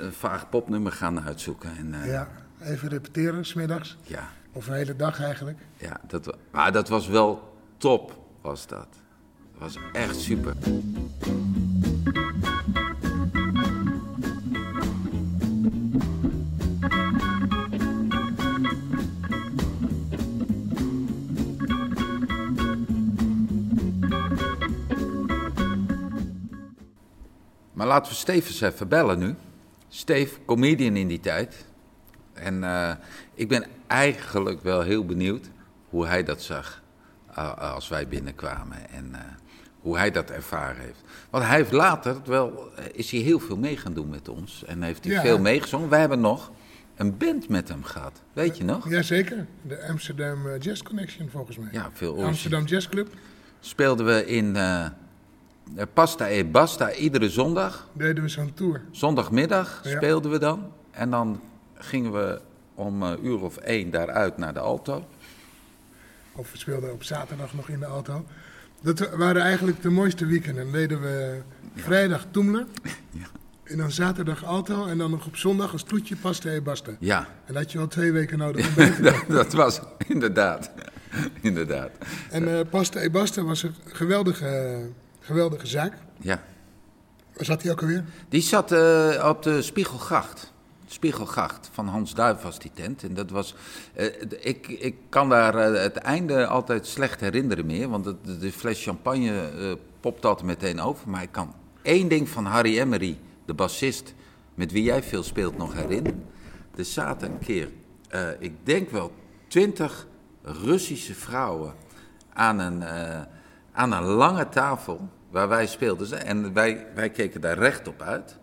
[0.00, 1.70] een vaag popnummer gaan uitzoeken.
[1.76, 2.28] En, Ja.
[2.62, 3.96] even repeteren, smiddags.
[4.02, 5.58] Ja, Of een hele dag eigenlijk.
[5.76, 8.86] ja dat, maar dat was wel top, was dat.
[9.58, 10.54] Dat was echt super.
[27.78, 29.34] Maar laten we Steve eens even bellen nu.
[29.88, 31.64] Steve, comedian in die tijd.
[32.32, 32.92] En eh,
[33.34, 35.50] ik ben eigenlijk wel heel benieuwd
[35.88, 36.82] hoe hij dat zag
[37.34, 38.90] eh, als wij binnenkwamen.
[38.90, 39.20] En eh,
[39.80, 41.02] hoe hij dat ervaren heeft.
[41.30, 44.64] Want hij heeft later wel, eh, is hij heel veel mee gaan doen met ons.
[44.64, 45.20] En heeft hij Ja.
[45.20, 45.88] veel meegezongen.
[45.88, 46.50] Wij hebben nog
[46.96, 48.22] een band met hem gehad.
[48.32, 48.88] Weet je nog?
[48.90, 51.68] Jazeker, de Amsterdam eh, Jazz Connection volgens mij.
[51.72, 53.08] Ja, veel Amsterdam Jazz Club
[53.60, 54.90] Speelden we in eh, eh,
[55.92, 57.88] Pasta e Basta iedere zondag.
[57.92, 58.80] deden we zo'n tour.
[58.90, 59.90] Zondagmiddag Ja.
[59.96, 60.72] speelden we dan.
[60.90, 61.40] En dan
[61.74, 62.40] gingen we
[62.74, 65.04] om een uur of één daaruit naar de Alto.
[66.32, 68.24] Of we speelden op zaterdag nog in de auto.
[68.82, 70.62] Dat waren eigenlijk de mooiste weekenden.
[70.64, 71.40] Dan deden we
[71.74, 72.66] vrijdag Toemler.
[73.10, 73.26] Ja.
[73.64, 74.86] En dan zaterdag Alto.
[74.86, 76.92] En dan nog op zondag als toetje Pasta e Basta.
[77.00, 80.70] Ja, En dat had je wel twee weken nodig om te dat, dat was inderdaad.
[81.40, 81.90] inderdaad.
[82.30, 84.78] En eh Pasta e Basta was een geweldige,
[85.28, 85.92] geweldige zaak.
[86.20, 86.42] Ja.
[87.34, 88.04] Waar zat hij ook alweer?
[88.28, 90.52] Die zat eh, op de Spiegelgracht.
[90.86, 93.02] Spiegelgracht van Hans Duif was die tent.
[93.02, 93.54] En dat was.
[93.94, 94.06] eh,
[94.40, 97.88] ik, ik kan daar eh, het einde altijd slecht herinneren meer.
[97.88, 101.08] Want het- de, de fles champagne popt altijd meteen over.
[101.10, 104.14] Maar ik kan één ding van Harry Emery, de bassist.
[104.54, 106.24] met wie jij veel speelt, nog herinneren.
[106.76, 107.68] Er zaten een keer,
[108.38, 109.12] ik denk wel
[109.48, 110.06] twintig
[110.42, 111.74] Russische vrouwen.
[112.32, 112.84] aan een,
[113.72, 115.08] aan een lange tafel.
[115.30, 116.24] Waar wij speelden.
[116.24, 118.38] En wij, wij keken daar recht op uit.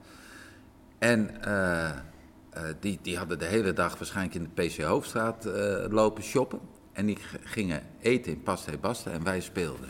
[0.97, 1.95] En eh, eh,
[2.79, 6.59] die, die hadden de hele dag waarschijnlijk in de PC Hoofdstraat eh, lopen shoppen.
[6.93, 9.89] En die gingen eten in Pasta Basta en wij speelden.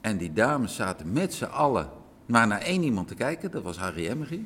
[0.00, 1.90] En die dames zaten met z'n allen
[2.26, 4.44] maar naar één iemand te kijken, dat was Harry Emery.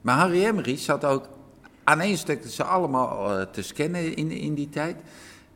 [0.00, 1.28] Maar Harry Emery zat ook
[1.84, 4.96] aan één stuk ze allemaal te scannen in, in die tijd.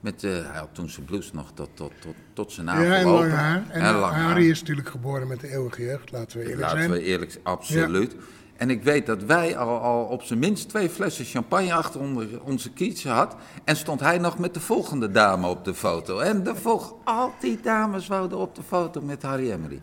[0.00, 2.94] Met, eh, hij had toen zijn blouse nog tot, tot, tot, tot zijn navel ja,
[2.96, 3.64] en lang haar.
[3.70, 4.22] En, En lang haar.
[4.22, 6.90] Harry is natuurlijk geboren met de eeuwige jeugd, laten we eerlijk Laten zijn.
[6.90, 8.16] we eerlijk zijn, absoluut.
[8.56, 12.42] En ik weet dat wij al, al op zijn minst twee flessen champagne achter onder
[12.42, 13.37] onze kiezen had.
[13.64, 16.18] En stond hij nog met de volgende dame op de foto.
[16.18, 19.80] En de volg, al die dames wouden op de foto met Harry Emery.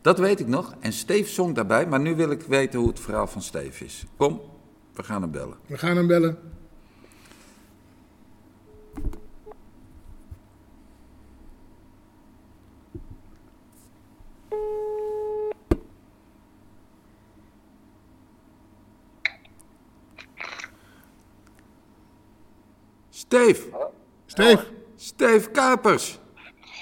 [0.00, 0.74] Dat weet ik nog.
[0.80, 1.86] En Steve zong daarbij.
[1.86, 4.04] Maar nu wil ik weten hoe het verhaal van Steve is.
[4.16, 4.40] Kom,
[4.94, 5.56] we gaan hem bellen.
[5.66, 6.38] We gaan hem bellen.
[23.26, 23.60] Steve,
[24.26, 24.64] Steve,
[24.96, 26.18] Steve Kuipers.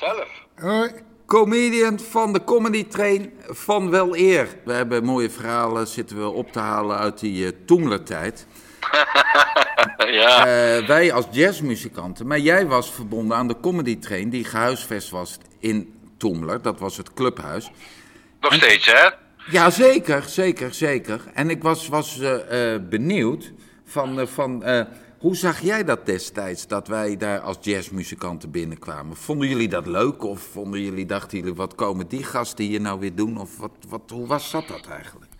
[0.00, 0.28] Zelf.
[0.60, 0.90] hoi.
[1.26, 4.48] Comedian van de Comedy Train van Wel Eer.
[4.64, 8.46] We hebben mooie verhalen zitten we op te halen uit die uh, Toemler-tijd.
[10.20, 10.46] ja.
[10.46, 15.38] Eh, wij als jazzmuzikanten, maar jij was verbonden aan de Comedy Train die gehuisvest was
[15.58, 16.62] in Toemler.
[16.62, 17.70] Dat was het clubhuis.
[18.40, 19.08] Nog steeds, hè?
[19.50, 21.20] Ja, zeker, zeker, zeker.
[21.34, 23.52] En ik was, was eh, benieuwd
[23.84, 24.82] van, van eh,
[25.20, 29.16] hoe zag jij dat destijds, dat wij daar als jazzmuzikanten binnenkwamen?
[29.16, 33.00] Vonden jullie dat leuk of vonden jullie, dachten jullie, wat komen die gasten hier nou
[33.00, 33.38] weer doen?
[33.38, 35.30] Of wat, wat, hoe was zat dat eigenlijk?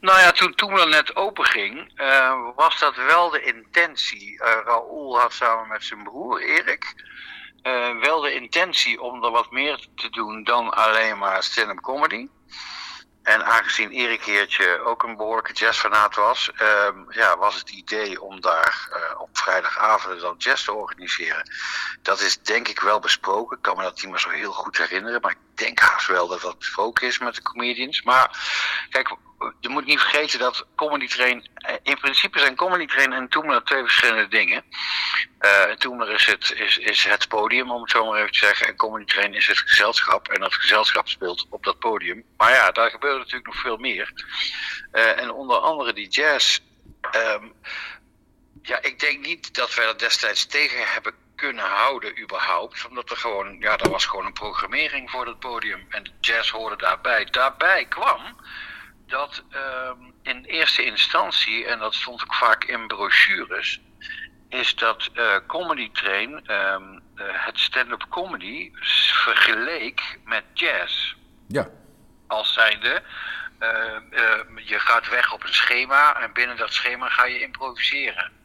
[0.00, 4.42] Nou ja, toen Toemler net open ging, eh, was dat wel de intentie.
[4.42, 6.94] Eh Raoul had samen met zijn broer Erik
[7.62, 12.28] eh, wel de intentie om er wat meer te doen dan alleen maar stand-up comedy.
[13.30, 18.40] En aangezien Erik Heertje ook een behoorlijke jazzfanaat was, ehm, ja, was het idee om
[18.40, 21.50] daar eh, op vrijdagavond dan jazz te organiseren.
[22.02, 23.56] Dat is denk ik wel besproken.
[23.56, 26.28] Ik kan me dat niet meer zo heel goed herinneren, maar ik denk haast wel
[26.28, 28.02] dat dat besproken is met de comedians.
[28.02, 28.38] Maar
[28.90, 29.16] kijk,
[29.60, 33.64] je moet niet vergeten dat Comedy Train, eh, in principe zijn Comedy Train en Toemler
[33.64, 34.64] twee verschillende dingen.
[35.38, 38.66] Eh Toemler is het, is, is het podium, om het zo maar even te zeggen.
[38.66, 40.28] En Comedy Train is het gezelschap.
[40.28, 42.24] En dat gezelschap speelt op dat podium.
[42.36, 44.12] Maar ja, daar gebeurt natuurlijk nog veel meer.
[44.90, 46.58] Eh, en onder andere die jazz.
[47.10, 47.44] ehm,
[48.62, 52.86] ja, ik denk niet dat wij dat destijds tegen hebben kunnen houden überhaupt.
[52.88, 55.86] Omdat er gewoon, ja, er was gewoon een programmering voor dat podium.
[55.88, 57.24] En de jazz hoorde daarbij.
[57.24, 58.20] Daarbij kwam
[59.06, 63.80] dat ehm, in eerste instantie, en dat stond ook vaak in brochures,
[64.48, 68.70] is dat eh, Comedy Train ehm, eh, het stand-up comedy
[69.12, 71.14] vergeleek met jazz.
[71.48, 71.68] Ja,
[72.26, 73.02] Als zijnde,
[73.58, 73.98] eh,
[74.56, 78.39] je gaat weg op een schema en binnen dat schema ga je improviseren.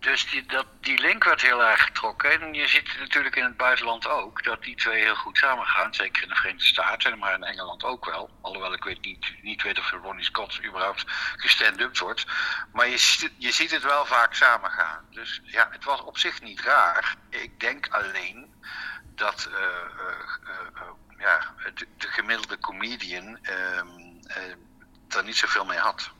[0.00, 2.40] Dus die, dat, die link werd heel erg getrokken.
[2.40, 5.94] En je ziet natuurlijk in het buitenland ook dat die twee heel goed samengaan.
[5.94, 8.30] Zeker in de Verenigde Staten, maar in Engeland ook wel.
[8.40, 11.04] Alhoewel ik weet niet, niet weet of Ronnie Scott überhaupt
[11.36, 12.26] gestand-up wordt.
[12.72, 15.06] Maar je, je ziet het wel vaak samengaan.
[15.10, 17.16] Dus ja, het was op zich niet raar.
[17.30, 18.54] Ik denk alleen
[19.14, 23.88] dat uh, uh, ja, de, de, gemiddelde comedian ehm,
[25.08, 26.10] daar niet zoveel mee had.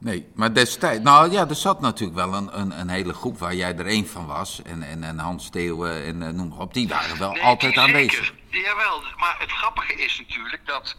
[0.00, 3.54] Nee, maar destijds, nou ja, er zat natuurlijk wel een, een, een hele groep waar
[3.54, 4.62] jij er één van was.
[4.62, 8.34] En, en, en Hans Steeuwen en uh, noem maar op, die waren wel altijd aanwezig.
[8.48, 10.96] Jawel, maar het grappige is natuurlijk dat,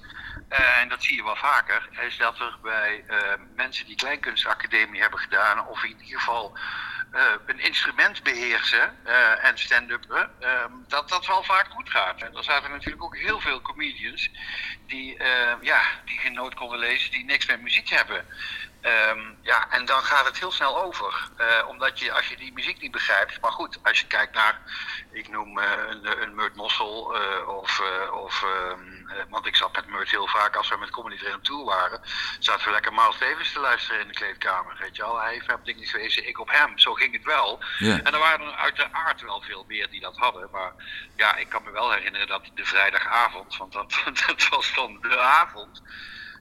[0.50, 3.16] uh, en dat zie je wel vaker, is dat er bij uh,
[3.56, 6.58] mensen die kleinkunstacademie hebben gedaan, of in ieder geval
[7.46, 9.06] een instrument beheersen
[9.42, 10.30] en stand-uppen,
[10.88, 12.22] dat dat wel vaak goed gaat.
[12.22, 14.30] En er zaten natuurlijk ook heel veel comedians
[14.88, 15.18] die,
[15.62, 18.26] ja, die geen noot konden lezen, die niks met muziek hebben.
[18.82, 21.30] Um, ja, en dan gaat het heel snel over.
[21.38, 23.42] Uh, omdat je, als je die muziek niet begrijpt.
[23.42, 24.62] Maar goed, als je kijkt naar,
[25.12, 27.16] ik noem uh, een, een Murt Mossel.
[27.16, 28.46] Uh, of, of
[29.30, 32.02] want ik zat met Murt heel vaak als we met Comedy Train Tour waren.
[32.40, 34.78] Zaten we lekker Miles Davis te luisteren in de kleedkamer.
[34.80, 36.80] Weet je wel, hij heeft op dingen gewezen, ik op hem.
[36.80, 37.64] Zo ging het wel.
[37.80, 38.00] Yeah.
[38.04, 40.50] En er waren er uiteraard wel veel meer die dat hadden.
[40.52, 40.74] Maar
[41.16, 45.20] ja, ik kan me wel herinneren dat de vrijdagavond, want dat, dat was dan de
[45.20, 45.82] avond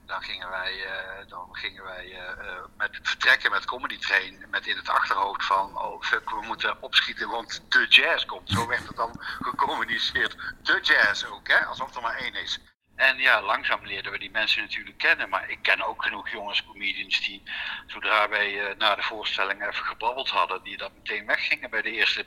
[0.09, 4.75] dan gingen wij, uh, dan gingen wij uh, met vertrekken met Comedy Train met in
[4.75, 8.49] het achterhoofd van oh fuck, we moeten opschieten, want de jazz komt.
[8.49, 9.15] Zo werd het dan
[9.47, 10.35] gecommuniceerd.
[10.61, 11.65] De jazz ook, hè?
[11.65, 12.59] alsof er maar één is.
[12.95, 15.29] En ja, langzaam leerden we die mensen natuurlijk kennen.
[15.29, 17.43] Maar ik ken ook genoeg jongens, comedians, die
[17.87, 21.91] zodra wij uh, na de voorstelling even gebabbeld hadden, die dat meteen weggingen bij de
[21.91, 22.25] eerste.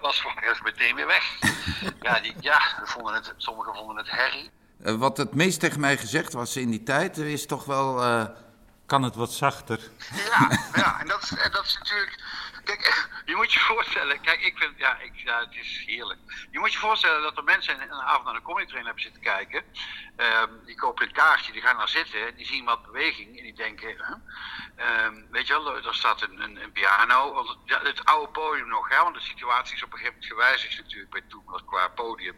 [0.00, 1.38] was gewoon meteen weer weg.
[2.02, 4.50] ja, die, ja vonden het, sommigen vonden het herrie.
[4.82, 8.02] Uh, wat het meest tegen mij gezegd was in die tijd, is toch wel.
[8.02, 8.24] Uh,
[8.86, 9.80] kan het wat zachter?
[10.14, 12.22] Ja, ja en, dat is, en dat is natuurlijk.
[12.64, 16.20] Kijk, je moet je voorstellen, kijk, ik vind, ja, ik, ja, het is heerlijk.
[16.50, 19.22] Je moet je voorstellen dat er mensen een avond naar de comedy train hebben zitten
[19.22, 19.62] kijken.
[20.16, 23.42] Um, die kopen een kaartje, die gaan daar zitten, en die zien wat beweging en
[23.42, 25.04] die denken, huh?
[25.04, 28.68] um, weet je wel, er staat een, een, een piano, want het, het, oude podium
[28.68, 31.88] nog, hè, want de situatie is op een gegeven moment gewijzigd natuurlijk bij toen qua
[31.88, 32.36] podium.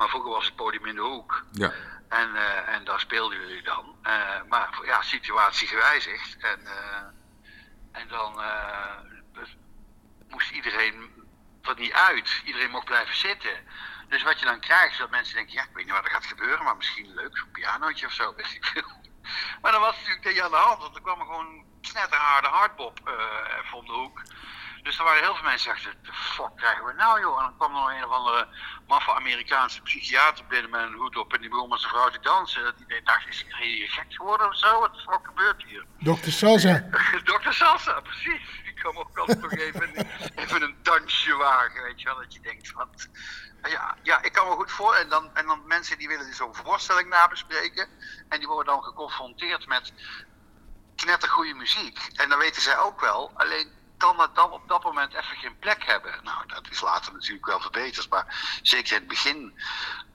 [0.00, 1.44] Maar vroeger was het podium in de hoek.
[1.52, 1.72] Ja.
[2.08, 3.96] En, uh, en daar speelden jullie dan.
[4.02, 6.36] Uh, maar ja, situatie gewijzigd.
[6.36, 7.02] En, uh,
[7.92, 8.40] en dan
[10.28, 11.10] moest iedereen
[11.62, 12.42] er niet uit.
[12.44, 13.50] Iedereen mocht blijven zitten.
[14.08, 16.10] Dus wat je dan krijgt, is dat mensen denken: ja, ik weet niet wat er
[16.10, 18.90] gaat gebeuren, maar misschien leuk, zo'n pianootje of zo, weet ik veel.
[19.60, 22.48] Maar dan was het natuurlijk tegen aan de hand, want er kwam er gewoon knetterharde
[22.48, 23.00] hardbop
[23.58, 24.22] even om de hoek.
[24.82, 27.38] Dus er waren heel veel mensen die dachten, de fuck krijgen we nou joh?
[27.38, 28.48] En dan kwam er nog een of andere
[28.86, 32.20] maffe Amerikaanse psychiater binnen met een hoed op en die begon met zijn vrouw te
[32.20, 32.74] dansen.
[32.86, 34.80] Die dacht, is hier gek geworden of zo?
[34.80, 35.84] Wat de fuck gebeurt hier?
[35.98, 36.88] Dokter Salsa.
[37.24, 38.40] Dokter Salsa, precies.
[38.64, 42.16] Die kwam ook altijd nog even, even een dansje wagen, weet je wel.
[42.16, 43.08] Dat je denkt, wat...
[43.62, 44.94] Ja, ja, ik kan me goed voor.
[44.94, 47.88] En dan, en dan mensen die willen zo'n voorstelling nabespreken.
[48.28, 49.92] En die worden dan geconfronteerd met
[50.96, 51.98] knettergoeie muziek.
[52.14, 53.30] En dan weten zij ook wel.
[53.34, 56.12] Alleen kan dat dan op dat moment even geen plek hebben.
[56.22, 58.26] Nou, dat is later natuurlijk wel verbeterd, maar
[58.62, 59.38] zeker in het begin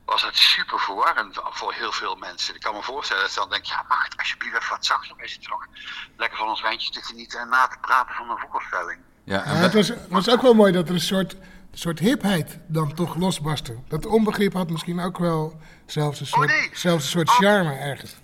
[0.05, 2.55] was het super verwarrend voor heel veel mensen.
[2.55, 5.15] Ik kan me voorstellen dat ze dan denken, ja, mag het alsjeblieft even wat zachter?
[5.17, 5.65] Wij zitten nog
[6.17, 8.99] lekker van ons wijntje te genieten en na te praten van een voorstelling.
[9.23, 11.99] Ja, en ja, het was, was ook wel mooi dat er een soort, een soort
[11.99, 13.77] hipheid dan toch losbarstte.
[13.87, 16.69] Dat onbegrip had misschien ook wel zelfs een soort, oh nee.
[16.73, 18.15] zelfs een soort charme ergens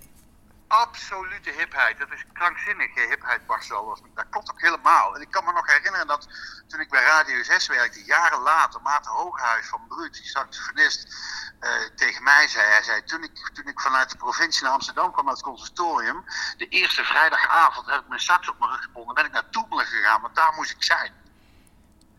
[0.72, 2.00] absolute hipheid.
[2.00, 3.98] Dat is krankzinnige hipheid, Marcel.
[4.16, 5.16] Dat klopt ook helemaal.
[5.16, 6.28] En ik kan me nog herinneren dat
[6.68, 11.16] toen ik bij Radio 6 werkte, jaren later, Maarten Hooghuis van Bruut, die saxofonist,
[11.62, 15.12] uh, tegen mij zei, hij zei, toen ik, toen ik vanuit de provincie naar Amsterdam
[15.12, 16.24] kwam naar het conservatorium,
[16.58, 19.86] de eerste vrijdagavond heb ik mijn sax op mijn rug gebonden, ben ik naar Toemelen
[19.86, 21.14] gegaan, want daar moest ik zijn.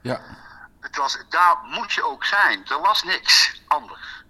[0.03, 0.21] Ja.
[0.81, 2.67] Het was, daar moet je ook zijn.
[2.67, 4.22] Er was niks anders.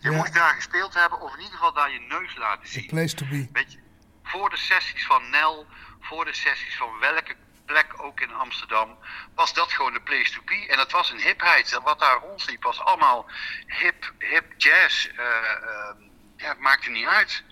[0.00, 0.16] Je ja.
[0.16, 2.82] moet daar gespeeld hebben, of in ieder geval daar je neus laten zien.
[2.82, 3.48] The place to be.
[3.52, 3.78] Weet je,
[4.22, 5.66] voor de sessies van Nel,
[6.00, 8.98] voor de sessies van welke plek ook in Amsterdam,
[9.34, 10.66] was dat gewoon de place to be.
[10.68, 11.72] En dat was een hipheid.
[11.72, 13.26] En wat daar rondliep was allemaal
[13.66, 15.06] hip, hip jazz.
[15.06, 17.44] Uh, uh, ja, het maakte niet uit.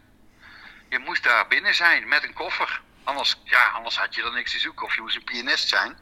[0.89, 2.83] Je moest daar binnen zijn met een koffer.
[3.09, 4.87] Anders, ja, anders had je er niks te zoeken.
[4.87, 5.99] Of je moest een pianist zijn.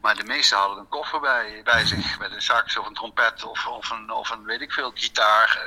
[0.00, 2.18] Maar de meesten hadden een koffer bij, bij zich.
[2.18, 5.62] Met een sax of een trompet of, of, een, of een, weet ik veel, gitaar.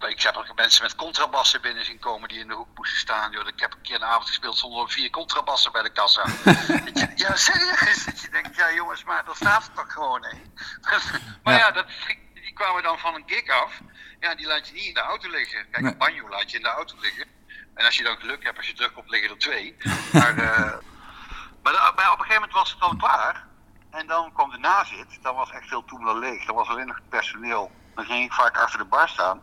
[0.00, 2.98] Uh, ik heb ook mensen met contrabassen binnen zien komen die in de hoek moesten
[2.98, 3.30] staan.
[3.30, 6.24] Joh, ik heb een keer een avond gespeeld zonder vier contrabassen bij de kassa.
[7.24, 8.04] ja, serieus.
[8.04, 10.54] Dat je denkt, ja jongens, maar er staat er toch gewoon één.
[11.42, 11.86] maar ja, dat,
[12.34, 13.80] die kwamen dan van een gig af.
[14.20, 15.70] Ja, die laat je niet in de auto liggen.
[15.70, 17.26] Kijk, een banjo laat je in de auto liggen.
[17.74, 19.76] En als je dan geluk hebt, als je terugkomt, liggen er twee.
[20.12, 23.46] Maar, uh, maar op een gegeven moment was het dan klaar.
[23.90, 25.18] En dan kwam de nazit.
[25.22, 26.44] Dan was echt veel Toemler leeg.
[26.44, 27.70] Dan was alleen nog het personeel.
[27.94, 29.40] Dan ging ik vaak achter de bar staan.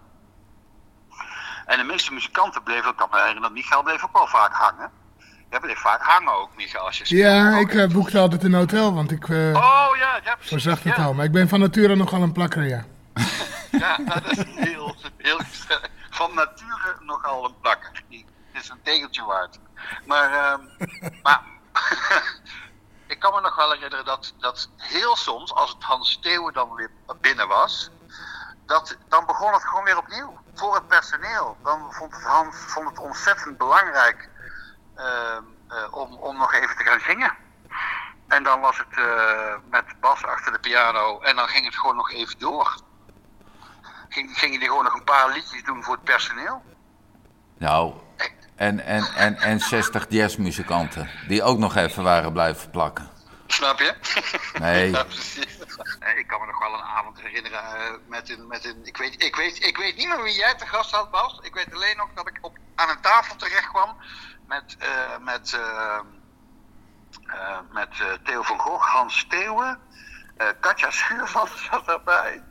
[1.66, 4.54] En de meeste muzikanten bleven, ik kan me herinneren, dat Michael bleef ook wel vaak
[4.54, 4.92] hangen.
[5.50, 7.26] Jij bleef vaak hangen ook, Michael, als je speelde.
[7.26, 10.50] Ja, ik eh, boekte altijd een hotel, want ik eh Oh ja, ja precies.
[10.50, 11.04] voorzag het ja.
[11.04, 11.14] al.
[11.14, 12.86] Maar ik ben van nature nogal een plakker, ja.
[13.72, 15.40] Ja, dat is heel, heel
[16.10, 18.04] van nature nogal een plakker.
[18.60, 19.60] Is een tegeltje waard.
[20.06, 20.62] Maar, ehm,
[21.24, 21.44] maar
[23.14, 26.74] ik kan me nog wel herinneren dat, dat heel soms, als het Hans Steeuwen dan
[26.74, 26.92] weer
[27.22, 27.90] binnen was,
[28.66, 30.38] dat, dan begon het gewoon weer opnieuw.
[30.54, 31.58] Voor het personeel.
[31.64, 34.30] Dan vond het Hans vond het ontzettend belangrijk
[34.96, 37.38] ehm, eh, om, om nog even te gaan zingen.
[38.28, 41.96] En dan was het eh, met Bas achter de piano en dan ging het gewoon
[41.96, 42.88] nog even door
[44.10, 46.62] ging, gingen die gewoon nog een paar liedjes doen voor het personeel.
[47.58, 47.94] Nou,
[48.60, 53.10] en, en, en, en 60 jazzmuzikanten die ook nog even waren blijven plakken.
[53.48, 53.96] Snap je?
[54.60, 54.92] Nee.
[54.96, 55.58] Ja, precies.
[56.16, 59.24] Ik kan me nog wel een avond herinneren eh, met een, met een ik, weet,
[59.24, 61.40] ik, weet, ik weet niet meer wie jij te gast had, Bas.
[61.42, 63.98] Ik weet alleen nog dat ik op, aan een tafel terecht kwam
[64.48, 66.00] met, eh, met, eh,
[67.72, 67.90] met
[68.24, 69.80] Theo van Gogh, Hans Steeuwen,
[70.40, 72.44] eh, Katja Schuurman zat erbij.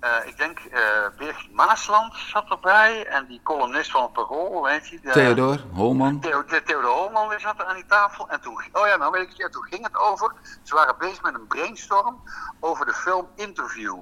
[0.00, 0.80] Eh, ik denk eh
[1.16, 5.00] Birgit Maasland zat erbij en die columnist van het Parool, weet je.
[5.00, 6.20] de- Theodor, Holman.
[6.20, 8.28] Theo, de, Theodor Holman die zat er aan die tafel.
[8.28, 10.32] En toen, oh ja, nou weet ik het, ja, toen ging het over.
[10.62, 12.22] Ze waren bezig met een brainstorm
[12.60, 13.98] over de film Interview.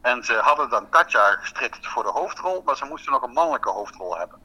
[0.00, 3.70] En ze hadden dan Katja gestrikt voor de hoofdrol, maar ze moesten nog een mannelijke
[3.70, 4.38] hoofdrol hebben.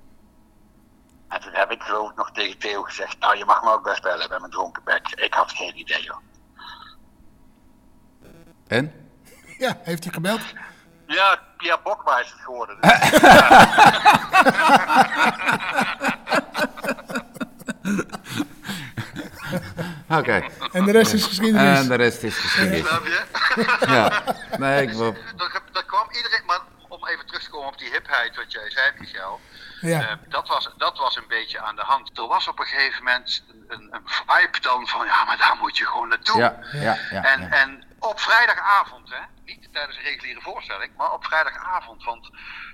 [1.27, 3.83] En toen heb ik geloof ik nog tegen Theo gezegd, nou je mag me ook
[3.83, 5.07] best bellen bij mijn dronken bek.
[5.07, 6.17] Ik had geen idee joh.
[8.67, 8.98] En?
[9.59, 10.41] Ja, heeft hij gebeld?
[11.07, 12.77] Ja, Pia Bokma is het geworden.
[12.81, 12.91] Dus.
[20.17, 20.43] Oké.
[20.71, 21.79] En de rest is geschiedenis.
[21.79, 22.87] En de rest is geschiedenis.
[22.87, 23.25] Snap je?
[23.95, 24.23] Ja.
[24.57, 25.13] Nee, ik wil...
[25.71, 28.91] dat, kwam iedereen, maar om even terug te komen op die hipheid wat jij zei,
[28.99, 29.39] Michel.
[29.81, 30.09] Ja.
[30.09, 32.17] Eh, dat, was, dat was een beetje aan de hand.
[32.17, 35.57] Er was op een gegeven moment een, een, een vibe dan van, ja, maar daar
[35.61, 36.37] moet je gewoon naartoe.
[36.37, 37.23] Ja, ja, ja.
[37.23, 37.49] en, ja.
[37.49, 42.03] en op vrijdagavond, hè, niet tijdens een reguliere voorstelling, maar op vrijdagavond.
[42.03, 42.29] Want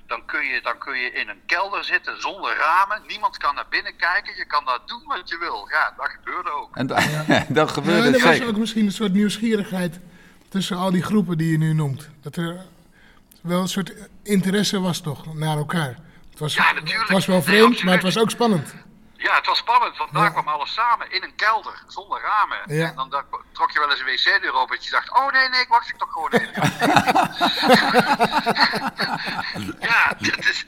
[0.08, 3.02] dan kun, je, dan kun je in een kelder zitten zonder ramen.
[3.08, 4.36] Niemand kan naar binnen kijken.
[4.36, 5.68] Je kan daar doen wat je wil.
[5.70, 6.76] Ja, dat gebeurde ook.
[6.76, 6.96] En da-
[7.50, 10.00] dat Ja, gebeurde er het was ook misschien een soort nieuwsgierigheid
[10.50, 12.10] tussen al die groepen die je nu noemt.
[12.22, 12.66] Dat er
[13.42, 15.96] wel een soort interesse was toch, naar elkaar.
[16.30, 17.02] Het was, Ja, natuurlijk.
[17.02, 18.76] het was wel vreemd, maar het was ook spannend.
[19.18, 20.30] Ja, het was spannend, want daar Ja.
[20.30, 22.58] kwam alles samen in een kelder, zonder ramen.
[22.66, 22.88] Ja.
[22.90, 25.50] En dan da- trok je wel eens een wc-deur open en je dacht, oh nee,
[25.50, 26.54] nee, ik wacht ik toch gewoon even.
[29.80, 30.66] ja, dat is,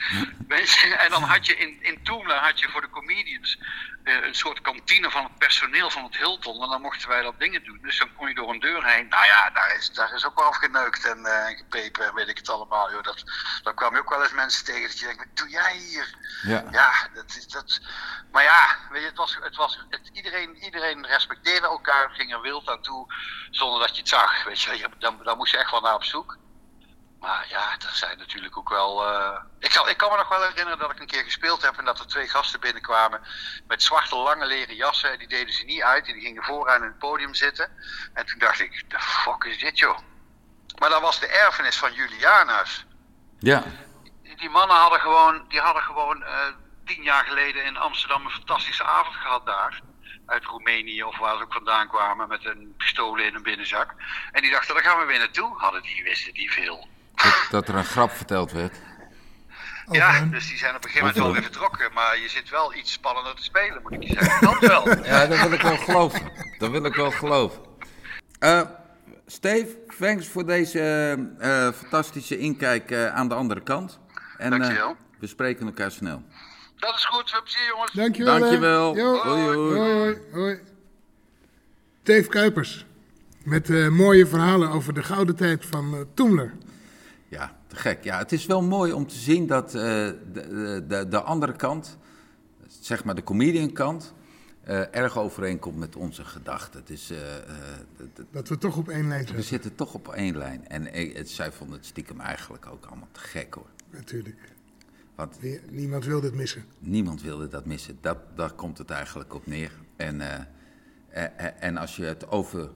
[0.97, 3.59] en dan had je in, in Toemler had je voor de comedians
[4.07, 6.63] een soort kantine van het personeel van het Hilton.
[6.63, 7.79] En dan mochten wij dat dingen doen.
[7.81, 9.07] Dus dan kon je door een deur heen.
[9.07, 12.37] Nou ja, daar is, daar is ook wel afgeneukt en eh, gepepen en weet ik
[12.37, 12.91] het allemaal.
[12.91, 13.03] Joh.
[13.03, 13.23] Dat,
[13.63, 16.15] daar kwam je ook wel eens mensen tegen dat je denkt, wat doe jij hier?
[16.43, 16.63] Ja.
[16.71, 17.79] Ja, dat is dat.
[18.31, 22.41] Maar ja, weet je, het was, het was, het, iedereen, iedereen respecteerde elkaar, ging er
[22.41, 23.13] wild aan toe,
[23.51, 24.43] zonder dat je het zag.
[24.43, 26.37] Weet Je- dan, dan moest je echt wel naar op zoek.
[27.19, 29.05] Maar ja, er zijn natuurlijk ook wel.
[29.07, 31.77] eh, ik, kan, ik kan me nog wel herinneren dat ik een keer gespeeld heb
[31.77, 33.21] en dat er twee gasten binnenkwamen
[33.67, 35.11] met zwarte lange leren jassen.
[35.11, 37.71] En die deden ze niet uit en die gingen vooraan in het podium zitten.
[38.13, 39.97] En toen dacht ik, de fuck is dit joh?
[40.79, 42.85] Maar dat was de erfenis van Juliana's
[43.39, 43.63] Ja.
[44.37, 46.45] die mannen hadden gewoon, die hadden gewoon eh,
[46.85, 49.81] tien jaar geleden in Amsterdam een fantastische avond gehad daar.
[50.25, 53.93] Uit Roemenië of waar ze ook vandaan kwamen met een pistolen in een binnenzak.
[54.31, 55.57] En die dachten, daar gaan we weer naartoe.
[55.57, 56.87] Hadden die, wisten die veel.
[57.23, 58.75] Dat, dat er een grap verteld werd.
[59.91, 61.93] Ja, dus die zijn op een gegeven moment wel weer vertrokken.
[61.93, 64.47] Maar je zit wel iets spannender te spelen, moet ik je zeggen.
[64.47, 64.89] Dat wel.
[65.05, 66.31] Ja, dat wil ik wel geloven.
[66.57, 67.61] Dat wil ik wel geloven.
[68.39, 68.61] Eh
[69.25, 70.79] Steve, thanks voor deze
[71.39, 73.99] eh, fantastische inkijk eh, aan de andere kant.
[74.37, 74.95] En eh, Dankjewel.
[75.19, 76.23] we spreken elkaar snel.
[76.75, 77.91] Dat is goed, veel plezier jongens.
[77.91, 78.39] Dankjewel.
[78.39, 78.95] Dankjewel.
[78.97, 79.77] Hoi, hoi.
[79.77, 80.59] Hoi, hoi, hoi.
[82.03, 82.85] Dave Kuipers.
[83.43, 86.53] Met eh, mooie verhalen over de gouden tijd van eh Toemler.
[87.29, 88.03] Ja, te gek.
[88.03, 89.81] Ja, het is wel mooi om te zien dat eh,
[90.33, 91.97] de, de, de andere kant,
[92.67, 94.13] zeg maar de comedian kant,
[94.63, 96.79] eh, erg overeenkomt met onze gedachten.
[96.79, 97.17] Het is, eh,
[98.31, 99.43] Dat we toch op één lijn we zijn.
[99.43, 100.67] zitten toch op één lijn.
[100.67, 100.85] En
[101.15, 103.69] het, zij vonden het stiekem eigenlijk ook allemaal te gek hoor.
[103.89, 104.37] Natuurlijk.
[105.15, 106.63] Want Nie- Niemand wil dit missen.
[106.79, 107.97] Niemand wilde dat missen.
[108.01, 109.71] Dat, daar komt het eigenlijk op neer.
[109.95, 110.21] En,
[111.59, 112.69] en als je het over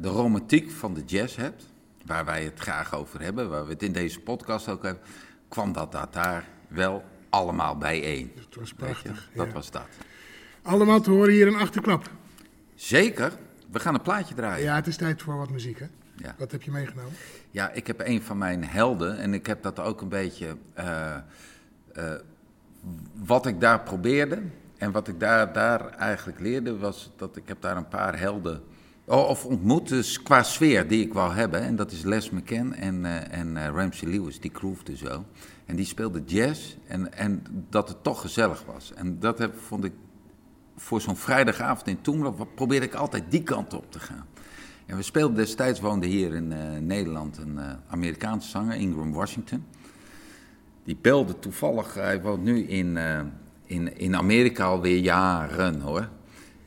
[0.00, 1.64] de romantiek van de jazz hebt,
[2.06, 5.02] waar wij het graag over hebben, waar we het in deze podcast ook hebben,
[5.48, 8.32] kwam dat, dat daar wel allemaal bijeen.
[8.34, 9.30] Het was prachtig.
[9.34, 9.52] Dat ja.
[9.52, 9.86] was dat.
[10.62, 12.10] Allemaal te horen hier een achterklap.
[12.74, 13.32] Zeker.
[13.70, 14.64] We gaan een plaatje draaien.
[14.64, 15.86] Ja, het is tijd voor wat muziek, hè?
[16.16, 16.34] Ja.
[16.38, 17.12] Wat heb je meegenomen?
[17.50, 20.56] Ja, ik heb een van mijn helden en ik heb dat ook een beetje.
[20.74, 21.16] eh,
[21.92, 22.12] eh,
[23.14, 24.42] wat ik daar probeerde
[24.78, 28.62] en wat ik daar, daar eigenlijk leerde, was dat ik heb daar een paar helden.
[29.08, 31.62] Oh, of ontmoet, dus qua sfeer die ik wou hebben.
[31.62, 35.24] En dat is Les McCann en, eh, en eh, Ramsey Lewis, die groefde zo.
[35.66, 38.92] En die speelde jazz en, en dat het toch gezellig was.
[38.94, 39.92] En dat heb, vond ik
[40.76, 44.26] voor zo'n vrijdagavond in Toemler, probeerde ik altijd die kant op te gaan.
[44.86, 49.64] En we speelden destijds, woonde hier in eh, Nederland een Amerikaanse zanger, Ingram Washington.
[50.84, 52.98] Die belde toevallig, hij woont nu in,
[53.64, 56.08] in, in Amerika alweer jaren hoor.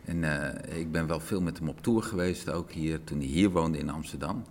[0.06, 3.28] En eh, ik ben wel veel met hem op tour geweest, ook hier, toen hij
[3.28, 4.43] hier woonde in Amsterdam.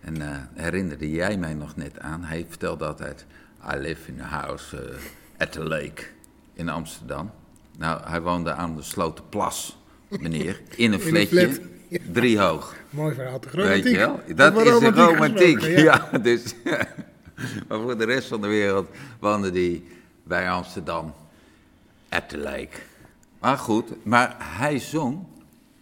[0.00, 3.26] En eh, herinnerde jij mij nog net aan, hij vertelde altijd,
[3.72, 4.96] I live in a house eh,
[5.38, 6.02] at the lake
[6.52, 7.30] in Amsterdam.
[7.78, 9.78] Nou, hij woonde aan de Slotenplas,
[10.08, 11.98] meneer, in een In ja.
[12.12, 12.74] drie hoog.
[12.90, 13.40] Mooi verhaal?
[13.40, 13.84] Weet Romantiek.
[13.92, 14.20] je wel?
[14.34, 15.62] Dat is de romantiek romantiek.
[15.62, 16.18] gesproken, Ja.
[16.28, 16.54] dus.
[17.68, 18.88] maar voor de rest van de wereld
[19.20, 19.86] woonde die
[20.22, 21.14] bij Amsterdam
[22.08, 22.87] at the lake.
[23.40, 25.26] Maar goed, maar hij zong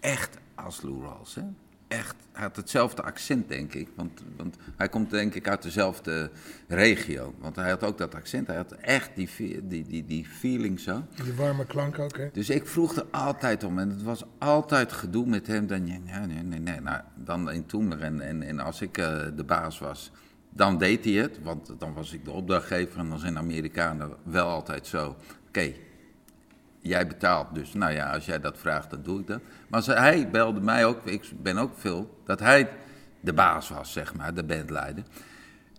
[0.01, 1.35] echt als Lou Rawls.
[1.35, 1.43] Hè?
[1.89, 3.89] Echt, hij had hetzelfde accent, denk ik.
[3.95, 6.31] Want, want hij komt denk ik uit dezelfde
[6.69, 7.35] regio.
[7.39, 8.47] Want hij had ook dat accent.
[8.47, 9.29] Hij had echt die,
[9.69, 11.03] die, die, die feeling zo.
[11.25, 12.29] Die warme klank ook, hè?
[12.33, 13.79] Dus ik vroeg er altijd om.
[13.79, 15.67] En het was altijd gedoe met hem.
[15.67, 16.81] Dan, ja, nee, nee, nee, nee.
[16.81, 18.03] Nou, dan in Toemler.
[18.03, 20.11] En, en, en als ik eh, de baas was,
[20.51, 21.43] dan deed hij het.
[21.43, 22.99] Want dan was ik de opdrachtgever.
[22.99, 25.17] En dan zijn Amerikanen wel altijd zo.
[25.49, 25.73] Oké,
[26.87, 27.55] jij betaalt.
[27.55, 29.41] Dus nou ja, als jij dat vraagt, dan doe ik dat.
[29.69, 31.07] Maar hij belde mij ook.
[31.07, 32.21] Ik ben ook veel.
[32.25, 32.71] Dat hij
[33.21, 34.35] de baas was, zeg maar.
[34.35, 35.05] De bandleider.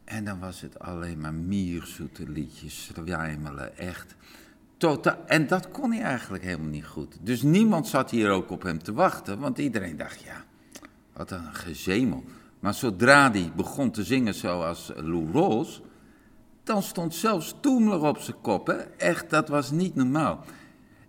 [0.07, 4.15] En dan was het alleen maar mierzoete liedjes, zwijmelen, echt.
[4.77, 7.17] Totaal, en dat kon hij eigenlijk helemaal niet goed.
[7.21, 10.43] Dus niemand zat hier ook op hem te wachten, want iedereen dacht, ja,
[11.13, 12.23] wat een gezemel.
[12.59, 15.81] Maar zodra hij begon te zingen zoals Lou Rawls,
[16.63, 18.67] dan stond zelfs Toemler op zijn kop.
[18.67, 18.75] Hè?
[18.97, 20.43] Echt, dat was niet normaal.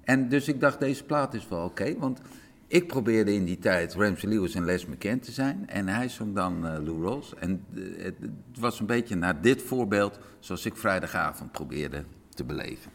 [0.08, 2.20] En dus ik dacht, deze plaat is wel oké, want
[2.66, 5.68] ik probeerde in die tijd Ramsey Lewis en Les McCann te zijn.
[5.68, 7.34] En hij zong dan eh, Lou Rawls.
[7.34, 8.14] En eh, het,
[8.58, 12.90] was een beetje naar dit voorbeeld zoals ik vrijdagavond probeerde te beleven.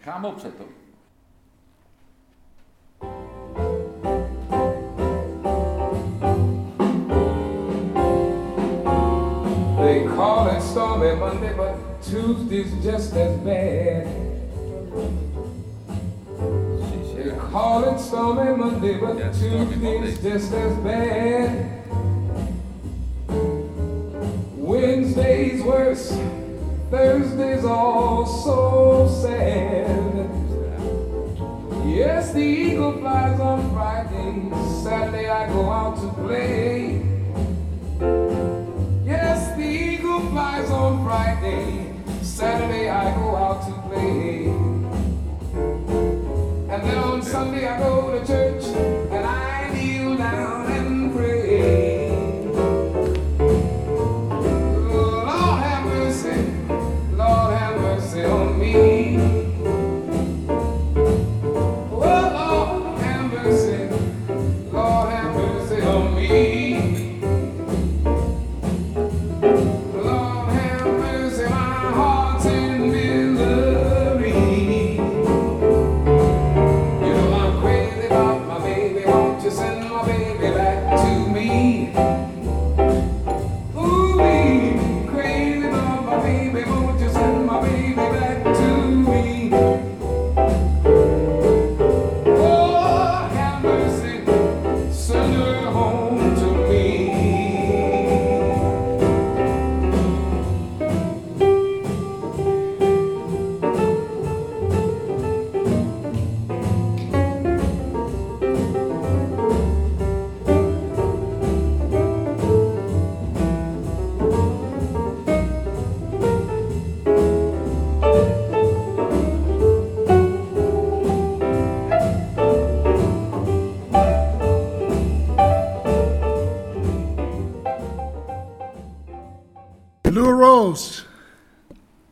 [0.00, 0.64] Ga hem opzetten.
[9.76, 15.23] They call it stormy Monday, but Tuesday's just as bad.
[17.54, 21.84] Call it stormy Monday, but Yeah, Tuesday's just as bad.
[24.56, 26.18] Wednesday's worse,
[26.90, 30.28] Thursday's all so sad.
[31.86, 34.50] Yes, the eagle flies on Friday,
[34.82, 37.06] Saturday I go out to play.
[39.06, 41.94] Yes, the eagle flies on Friday.
[42.20, 44.46] Saturday I go out to play.
[46.74, 49.13] And then Sunday I go to church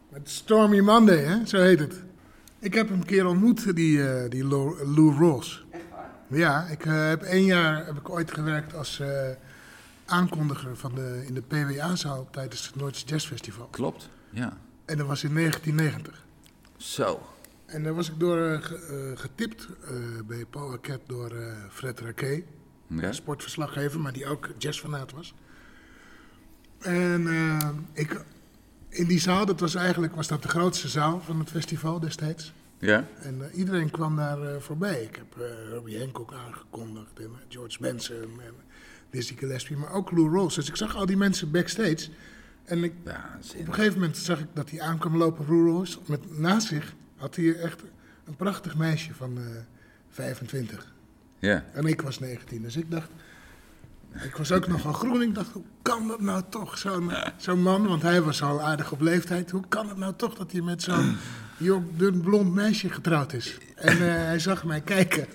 [0.08, 1.46] Met Stormy Monday, hè?
[1.46, 2.02] Zo heet het.
[2.58, 5.64] Ik heb hem een keer ontmoet, die, eh, die Lou, Lou Rawls.
[6.26, 9.30] Ja, ik eh, heb één jaar heb ik ooit gewerkt als eh,
[10.06, 13.66] aankondiger van de, in de PWA-zaal tijdens het Noordse Jazz Festival.
[13.66, 14.56] Klopt, ja.
[14.84, 16.24] En dat was in 1990.
[16.76, 17.22] Zo.
[17.66, 19.90] En daar was ik door ge- getipt eh,
[20.26, 22.42] bij Paul Arquette door eh, Fred Raquet.
[22.86, 23.12] Ja?
[23.12, 25.34] sportverslaggever, maar die ook jazzfanaat was.
[26.78, 28.20] En eh, ik,
[28.92, 32.52] in die zaal, dat was eigenlijk was dat de grootste zaal van het festival destijds.
[32.78, 33.08] Ja?
[33.22, 35.02] En eh, iedereen kwam daar eh, voorbij.
[35.02, 38.54] Ik heb eh Robbie Hancock aangekondigd en George Benson en
[39.10, 40.54] Dizzy Gillespie, maar ook Lou Rawls.
[40.54, 42.08] Dus ik zag al die mensen backstage.
[42.64, 45.98] En ik, Ja, op een gegeven moment zag ik dat hij aankwam lopen, Lou Rawls.
[46.06, 47.82] Met naast zich had hij echt
[48.24, 49.44] een prachtig meisje van eh
[50.10, 50.92] 25.
[51.38, 51.64] Ja.
[51.72, 53.10] En ik was 19, dus ik dacht.
[54.24, 55.22] Ik was ook nogal groen.
[55.22, 56.78] Ik dacht, hoe kan dat nou toch?
[56.78, 59.50] Zo'n zo'n man, want hij was al aardig op leeftijd.
[59.50, 61.16] Hoe kan het nou toch dat hij met zo'n
[61.56, 63.58] jong, dun, blond meisje getrouwd is?
[63.74, 65.26] En eh, hij zag mij kijken.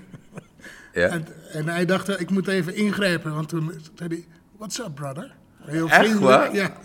[0.93, 1.07] Ja.
[1.07, 3.33] En, en hij dacht, eh, ik moet even ingrijpen.
[3.33, 4.25] Want toen zei hij,
[4.57, 5.35] what's up, brother?
[5.61, 6.25] Heel Echt vriendelijk.
[6.25, 6.55] waar?
[6.55, 6.77] Ja.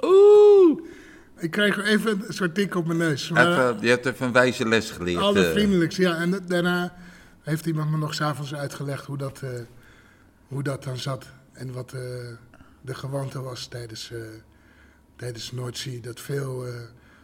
[0.00, 0.80] Oeh!
[1.38, 3.28] Ik kreeg even een soort tik op mijn neus.
[3.30, 5.20] Maar, Even, je hebt even een wijze les geleerd.
[5.20, 5.50] Alle eh.
[5.52, 6.16] vriendelijks, ja.
[6.16, 6.94] En daarna
[7.42, 9.50] heeft iemand me nog s'avonds uitgelegd hoe dat, eh,
[10.48, 11.26] hoe dat dan zat.
[11.52, 12.00] En wat eh,
[12.80, 14.20] de gewoonte was tijdens, eh
[15.16, 16.00] tijdens Noordzee.
[16.00, 16.74] Dat veel, eh,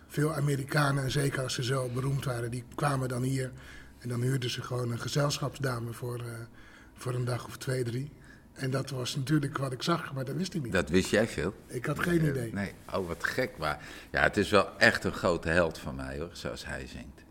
[0.06, 3.52] veel Amerikanen, en zeker als ze zo beroemd waren, die kwamen dan hier.
[3.98, 6.22] En dan huurden ze gewoon een gezelschapsdame voor,
[6.94, 8.10] voor een dag of twee, drie.
[8.52, 10.72] En dat was natuurlijk wat ik zag, maar dat wist ik niet.
[10.72, 11.54] Dat wist jij veel?
[11.66, 12.52] Ik had geen idee.
[12.52, 13.56] Nee, oh wat gek.
[13.58, 17.22] Maar ja, het is wel echt een grote held van mij hoor, zoals hij zingt.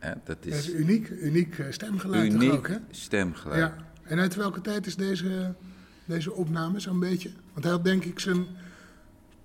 [0.00, 2.76] Dat Dat is is uniek, uniek stemgeluid toch uniek ook, hè?
[2.90, 3.60] stemgeluid.
[3.60, 5.54] Ja, en uit welke tijd is deze,
[6.04, 7.30] deze opname zo'n beetje?
[7.52, 8.46] Want hij had denk ik zijn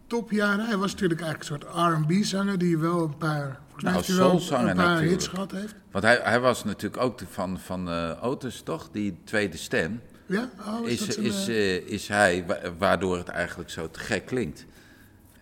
[0.08, 0.66] topjaren.
[0.66, 4.04] Hij was natuurlijk eigenlijk een soort R&B-zanger die wel een paar, volgens mij Nou,
[4.50, 5.10] wel een paar natuurlijk.
[5.12, 5.76] hits gehad heeft.
[5.92, 8.90] Want hij, hij was natuurlijk ook de van, van eh Otis, toch?
[8.92, 10.02] Die tweede stem.
[10.26, 13.70] Ja, oh, is, Is, dat zijn, is, eh, eh, is hij, wa- waardoor het eigenlijk
[13.70, 14.66] zo te gek klinkt.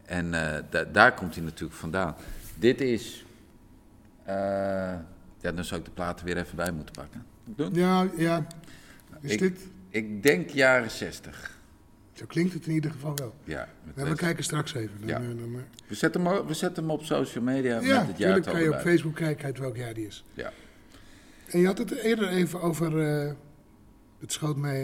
[0.06, 0.32] En
[0.70, 2.16] da- daar komt hij natuurlijk vandaan.
[2.56, 3.26] Dit is...
[5.42, 7.26] ja, dan zou ik de platen weer even bij moeten pakken.
[7.46, 7.74] Doen?
[7.74, 8.46] ja, ja.
[9.22, 9.60] Is Ik- dit?
[9.90, 11.58] Ik denk jaren 60.
[12.14, 13.36] Zo klinkt het in ieder geval wel.
[13.44, 15.00] Ja, we kijken straks even.
[15.00, 15.16] Dan, Ja.
[15.16, 18.08] eh, dan, eh, we, zetten hem, op- we zetten hem op social media ja, met
[18.08, 18.80] het jaartal kan je op.
[18.80, 20.26] Facebook kijken uit welk jaar die is.
[20.34, 20.52] Ja.
[21.48, 23.32] En je had het eerder even over, eh,
[24.20, 24.80] het schoot mij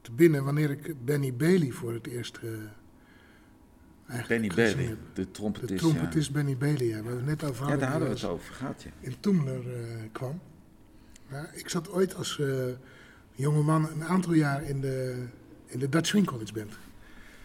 [0.00, 2.40] te binnen wanneer ik Benny Bailey voor het eerst
[4.08, 4.98] eigenlijk Benny Bailey, heb.
[5.14, 5.68] de trompetist.
[5.70, 7.74] De trompetist Benny Bailey, ja, waar we het net over hadden.
[7.74, 8.90] ja daar hadden we het over gehad, ja.
[9.00, 9.62] in Toemler
[10.12, 10.40] kwam.
[11.54, 12.40] Ik zat ooit als
[13.34, 15.24] jonge man een aantal jaar in de,
[15.66, 16.72] in de Dutch Swing College Band.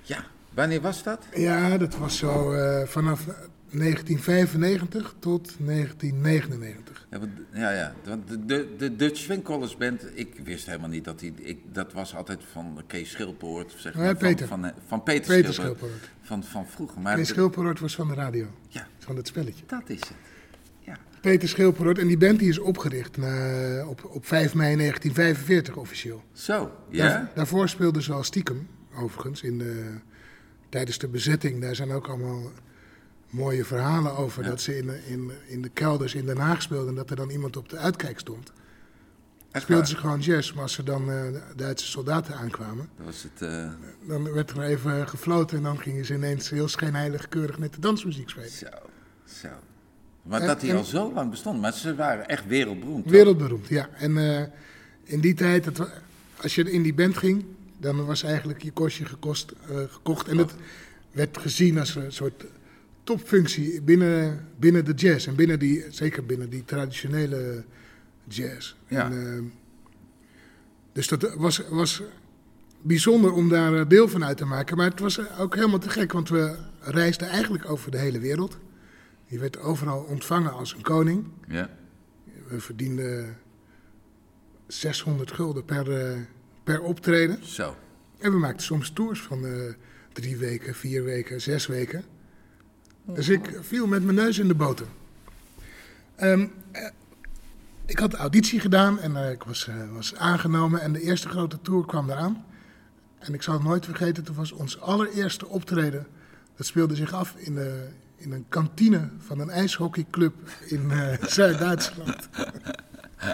[0.02, 0.24] Ja,
[0.54, 1.26] wanneer was dat?
[1.36, 3.26] Ja, dat was zo eh, vanaf
[3.72, 7.08] 1995 tot 1999.
[7.12, 7.94] Ja, want- ja, ja.
[8.26, 11.34] De, de, de Dutch Swing College Band, ik wist helemaal niet dat die...
[11.36, 14.06] Ik, dat was altijd van Kees Schilpoort, zeg maar.
[14.06, 14.48] van, Peter.
[14.48, 15.78] Van, eh, van Peter, Peter Schilpoort.
[15.80, 16.10] Schilpoort.
[16.22, 17.02] Van, van vroeger.
[17.02, 19.64] Maar Kees Schilperoort was van de radio, Ja, van het spelletje.
[19.68, 20.14] dat is het.
[21.22, 26.24] Peter Schilperoort, en die band die is opgericht na, op, op 5 mei 1945 officieel.
[26.34, 27.08] Zo, ja?
[27.08, 29.94] Daar- daarvoor speelden ze al stiekem, overigens, in de,
[30.70, 31.62] tijdens de bezetting.
[31.62, 32.52] Daar zijn ook allemaal
[33.30, 34.44] mooie verhalen over.
[34.44, 37.16] Dat ze in, de- in, in de kelders in Den Haag speelden en dat er
[37.16, 38.52] dan iemand op de uitkijk stond.
[39.52, 39.96] Echt Speelden waar?
[39.96, 41.22] ze gewoon jazz, maar als er dan eh,
[41.56, 43.42] Duitse soldaten aankwamen, Dat was het...
[43.42, 43.70] eh,
[44.08, 47.80] dan werd er even gefloten en dan gingen ze ineens heel schijnheilig keurig net de
[47.80, 48.50] dansmuziek spelen.
[48.50, 48.66] zo,
[49.26, 49.48] zo.
[50.30, 51.62] Maar En- dat die en- al zo lang bestond.
[51.62, 53.04] Maar ze waren echt wereldberoemd.
[53.04, 53.12] toch?
[53.12, 53.90] Wereldberoemd, ja.
[53.98, 54.46] En eh,
[55.04, 55.80] in die tijd, het
[56.42, 57.46] als je in die band ging,
[57.78, 60.28] dan was eigenlijk je kostje gekost, eh, gekocht.
[60.28, 60.56] En dat
[61.12, 62.46] werd gezien als een soort
[63.04, 65.28] topfunctie binnen, binnen de jazz.
[65.28, 67.64] En binnen die, zeker binnen die traditionele
[68.28, 68.76] jazz.
[68.88, 69.06] Ja.
[69.06, 69.44] En, eh,
[70.94, 72.02] dus dat was, was
[72.82, 74.78] bijzonder om daar deel van uit te maken.
[74.78, 78.58] Maar het was ook helemaal te gek, want we reisden eigenlijk over de hele wereld.
[79.30, 81.26] Je werd overal ontvangen als een koning.
[81.48, 81.70] Ja.
[82.48, 83.38] We verdienden
[84.68, 86.18] 600 gulden per, eh,
[86.64, 87.46] per optreden.
[87.46, 87.76] Zo.
[88.20, 89.74] En we maakten soms tours van eh,
[90.14, 92.04] drie weken, vier weken, zes weken.
[93.06, 94.88] Dus ik viel met mijn neus in de boter.
[96.16, 96.90] Ehm, eh,
[97.86, 100.82] ik had de auditie gedaan en ik was, was aangenomen.
[100.82, 102.46] En de eerste grote tour kwam eraan.
[103.20, 106.08] En ik zal het nooit vergeten, toen was ons allereerste optreden.
[106.56, 107.88] Dat speelde zich af in, de,
[108.20, 110.34] in een kantine van een ijshockeyclub
[110.66, 112.30] in eh, Zuid-Duitsland.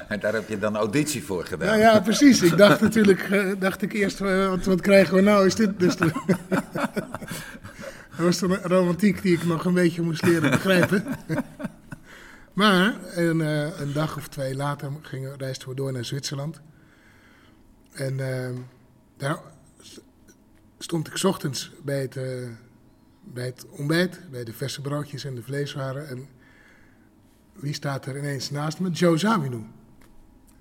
[0.07, 1.67] En daar heb je dan auditie voor gedaan.
[1.67, 2.41] Nou ja, precies.
[2.41, 5.45] Ik dacht natuurlijk, eh, dacht ik eerst, eh, wat, wat krijgen we nou?
[5.45, 6.11] Is dit dus de...
[8.09, 11.03] Dat was een romantiek die ik nog een beetje moest leren begrijpen.
[12.53, 13.39] maar een,
[13.81, 16.61] een dag of twee later gingen, reisden we door naar Zwitserland.
[17.91, 18.17] En
[19.17, 19.39] daar
[20.77, 22.17] stond ik 's ochtends bij het,
[23.33, 26.07] bij het ontbijt, bij de verse broodjes en de vleeswaren.
[26.07, 26.27] En
[27.53, 28.89] wie staat er ineens naast me?
[28.89, 29.65] Joe Zawinul.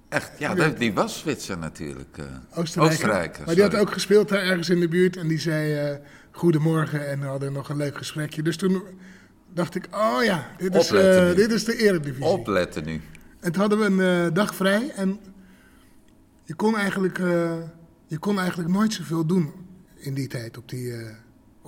[0.08, 2.18] Echt, ja, dat- die was Zwitser natuurlijk.
[2.18, 2.24] eh
[2.58, 2.80] Oostenrijker.
[2.82, 5.16] Oostenrijker, maar die had ook gespeeld daar ergens in de buurt.
[5.16, 5.96] En die zei eh,
[6.30, 8.42] goedemorgen en we hadden nog een leuk gesprekje.
[8.42, 8.82] Dus toen
[9.52, 12.24] dacht ik, oh ja, dit is, eh, dit is de eredivisie.
[12.24, 13.00] Opletten nu.
[13.40, 15.18] En toen hadden we een dag vrij en
[16.44, 17.18] je kon, eigenlijk,
[18.06, 19.52] je kon eigenlijk nooit zoveel doen
[19.96, 20.92] in die tijd op die,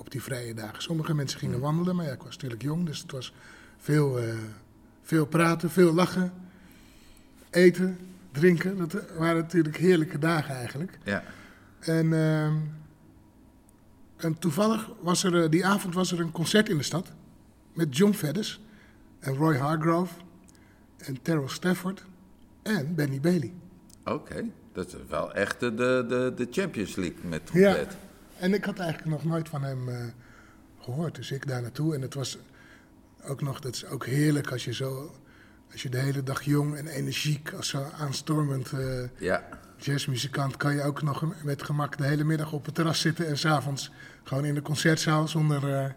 [0.07, 0.81] op die vrije dagen.
[0.81, 3.33] Sommige mensen gingen wandelen, maar ja, ik was natuurlijk jong, dus het was
[3.77, 4.35] veel, eh,
[5.01, 6.33] veel praten, veel lachen,
[7.49, 7.97] eten,
[8.31, 8.77] drinken.
[8.77, 10.97] Dat waren natuurlijk heerlijke dagen eigenlijk.
[11.03, 11.23] Ja.
[11.79, 12.55] En, ehm,
[14.17, 17.11] en toevallig was er eh, die avond was er een concert in de stad
[17.73, 18.61] met John Feddes
[19.19, 20.13] en Roy Hargrove
[20.97, 22.05] en Terrell Stafford
[22.63, 23.53] en Benny Bailey.
[24.05, 27.87] Oké, dat is wel echt de, de, de, Champions League met Ja.
[28.39, 29.95] En ik had eigenlijk nog nooit van hem eh,
[30.79, 31.95] gehoord, dus ik daar naartoe.
[31.95, 32.37] En het was
[33.23, 35.15] ook nog, dat is ook heerlijk als je zo,
[35.71, 39.43] als je de hele dag jong en energiek, als zo aanstormend eh, Ja.
[39.77, 43.37] jazzmuzikant, kan je ook nog met gemak de hele middag op het terras zitten en
[43.37, 43.91] s'avonds
[44.23, 45.89] gewoon in de concertzaal zonder eh,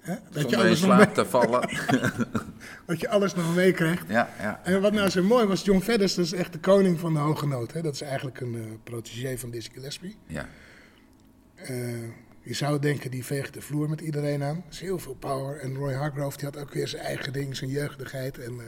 [0.00, 1.68] hè, dat, je in slaap te vallen.
[2.86, 4.08] dat je alles nog meekrijgt.
[4.08, 4.60] ja, ja.
[4.64, 7.18] En wat nou zo mooi was, John Feddes, dat is echt de koning van de
[7.18, 7.72] hoge noot.
[7.72, 7.82] Hè?
[7.82, 10.16] Dat is eigenlijk een eh, protégé van Dizzy Gillespie.
[10.26, 10.48] ja.
[11.64, 12.02] Eh,
[12.40, 14.56] je zou denken, die veegt de vloer met iedereen aan.
[14.56, 15.60] Er is heel veel power.
[15.60, 18.38] En Roy Hargrove, die had ook weer zijn eigen ding, zijn jeugdigheid.
[18.38, 18.66] En eh,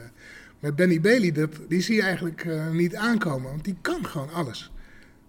[0.59, 3.49] met Benny Bailey, dat, die zie je eigenlijk eh, niet aankomen.
[3.49, 4.71] Want die kan gewoon alles.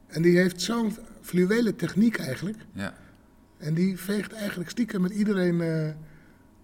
[0.07, 2.59] En die heeft zo'n fluwele techniek eigenlijk.
[2.73, 2.95] ja.
[3.59, 5.59] En die veegt eigenlijk stiekem met iedereen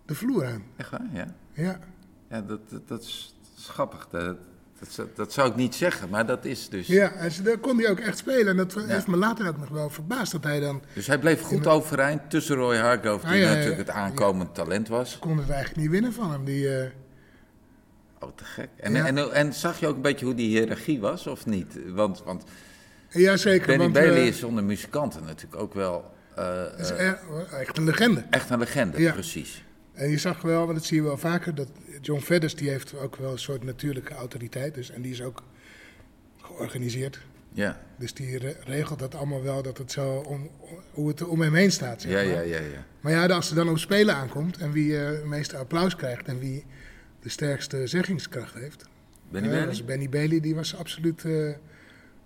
[0.04, 0.62] de vloer aan.
[0.76, 1.34] Echt waar, ja.
[1.52, 1.80] Ja.
[2.28, 4.08] Ja, dat, dat, dat is, dat is grappig.
[4.08, 4.36] Dat,
[4.82, 6.86] dat, zou- dat zou ik niet zeggen, maar dat is dus...
[6.86, 8.46] Ja, en ze- daar kon hij ook echt spelen.
[8.48, 10.82] En dat heeft me later ook nog wel verbaasd dat hij dan...
[10.94, 15.18] Dus hij bleef goed overeind tussen Roy Hargrove, die Ah, natuurlijk het aankomend talent was.
[15.18, 16.44] kon het eigenlijk niet winnen van hem.
[16.44, 16.86] Die, eh,
[18.20, 18.68] Oh, te gek.
[18.76, 21.78] En, en, en, zag je ook een beetje hoe die hiërarchie was, of niet?
[21.86, 22.44] Want, want
[23.08, 23.66] ja, zeker.
[23.66, 27.18] Benny want, Bailey eh, is zonder muzikanten natuurlijk ook wel eh, is echt,
[27.52, 28.24] echt een legende.
[28.30, 29.12] echt een legende, Ja.
[29.12, 29.64] precies.
[29.92, 31.68] En je zag wel, want dat zie je wel vaker, dat
[32.02, 34.74] John Feddes die heeft ook wel een soort natuurlijke autoriteit.
[34.74, 35.42] Dus, en die is ook
[36.40, 37.20] georganiseerd.
[37.52, 40.50] Ja, Dus die re- regelt dat allemaal wel, dat het zo om,
[40.90, 42.02] hoe het om hem heen staat.
[42.02, 42.46] Zeg ja, maar.
[42.46, 42.66] ja, ja.
[42.66, 42.84] ja.
[43.00, 46.26] Maar ja, als er dan op spelen aankomt en wie eh, het meeste applaus krijgt
[46.26, 46.64] en wie
[47.20, 48.84] de sterkste zeggingskracht heeft.
[49.30, 49.68] Benny eh, Bailey?
[49.70, 51.32] was Benny Bailey, die was absoluut eh,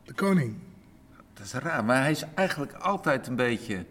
[0.05, 0.55] de koning.
[1.35, 3.85] Dat is raar, maar hij is eigenlijk altijd een beetje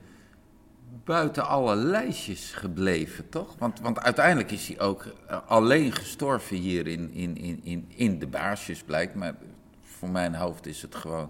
[1.03, 3.55] buiten alle lijstjes gebleven, toch?
[3.57, 8.19] Want, want uiteindelijk is hij ook eh, alleen gestorven hier in, in, in, in, in
[8.19, 9.15] de baarsjes, blijkt.
[9.15, 9.35] Maar
[9.81, 11.29] voor mijn hoofd is het gewoon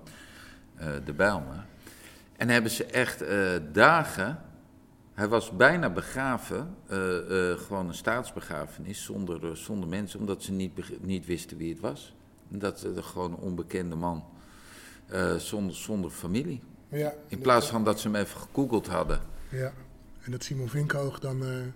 [0.75, 1.65] eh, de Bijlmer.
[2.37, 4.39] En hebben ze echt eh, dagen...
[5.13, 6.75] Hij was bijna begraven,
[7.67, 12.13] gewoon een staatsbegrafenis, zonder, zonder mensen, omdat ze niet, niet wisten wie het was.
[12.47, 14.23] Dat eh, gewoon een onbekende man,
[15.37, 16.61] zonder, zonder familie.
[16.89, 19.19] Ja, In plaats van dat ze hem even gegoogeld hadden.
[19.49, 19.73] Ja,
[20.21, 21.73] en dat Simon Vinkoog dan eh, een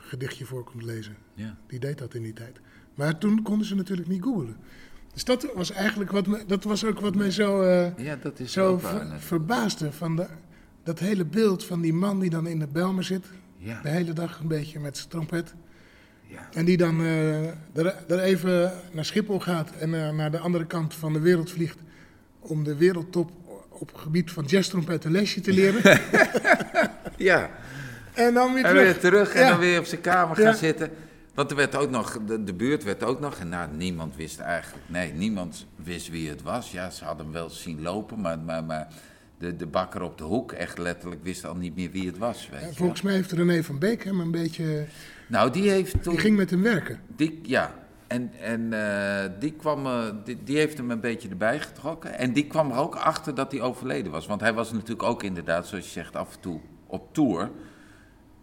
[0.00, 1.16] gedichtje voor komt lezen.
[1.34, 1.56] Ja.
[1.66, 2.60] Die deed dat in die tijd.
[2.94, 4.56] Maar toen konden ze natuurlijk niet googlen.
[5.12, 8.40] Dus dat was eigenlijk wat me, dat was ook wat mij zo, eh, ja, dat
[8.40, 9.92] is zo ver- verbaasde.
[9.92, 10.26] Van de,
[10.82, 13.26] dat hele beeld van die man die dan in de Belmer zit.
[13.56, 13.80] Ja.
[13.82, 15.54] De hele dag een beetje met zijn trompet.
[16.26, 16.48] Ja.
[16.52, 20.94] En die dan eh, er, er even naar Schiphol gaat en naar de andere kant
[20.94, 21.78] van de wereld vliegt.
[22.40, 23.30] Om de wereldtop
[23.80, 25.82] op het gebied van jazztrompet een lesje te leren.
[27.16, 27.50] ja.
[28.14, 28.84] en dan weer En terug.
[28.84, 29.48] weer terug en Ja.
[29.50, 30.44] dan weer op zijn kamer Ja.
[30.44, 30.90] gaan zitten.
[31.34, 34.38] Want er werd ook nog, de, de buurt werd ook nog, en nou, niemand wist
[34.38, 36.70] eigenlijk, nee, niemand wist wie het was.
[36.72, 38.88] Ja, ze hadden hem wel zien lopen, maar, maar, maar
[39.38, 42.48] de, de bakker op de hoek, echt letterlijk, wist al niet meer wie het was.
[42.52, 42.76] Weet.
[42.76, 44.84] Volgens mij heeft René van Beek hem een beetje...
[45.26, 46.12] Nou, die heeft toen.
[46.12, 47.00] Die ging met hem werken.
[47.16, 47.74] Die, ja,
[48.10, 50.06] en, en eh, die, kwam, eh,
[50.44, 52.18] die, heeft hem een beetje erbij getrokken.
[52.18, 54.26] En die kwam er ook achter dat hij overleden was.
[54.26, 57.50] Want hij was natuurlijk ook inderdaad, zoals je zegt, af en toe op tour.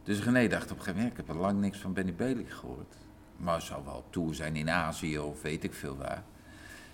[0.04, 2.46] Dus René dacht op een gegeven moment, ik heb al lang niks van Benny Bailey
[2.48, 2.94] gehoord.
[3.38, 6.24] Maar hij zou wel op tour zijn in Azië of weet ik veel waar.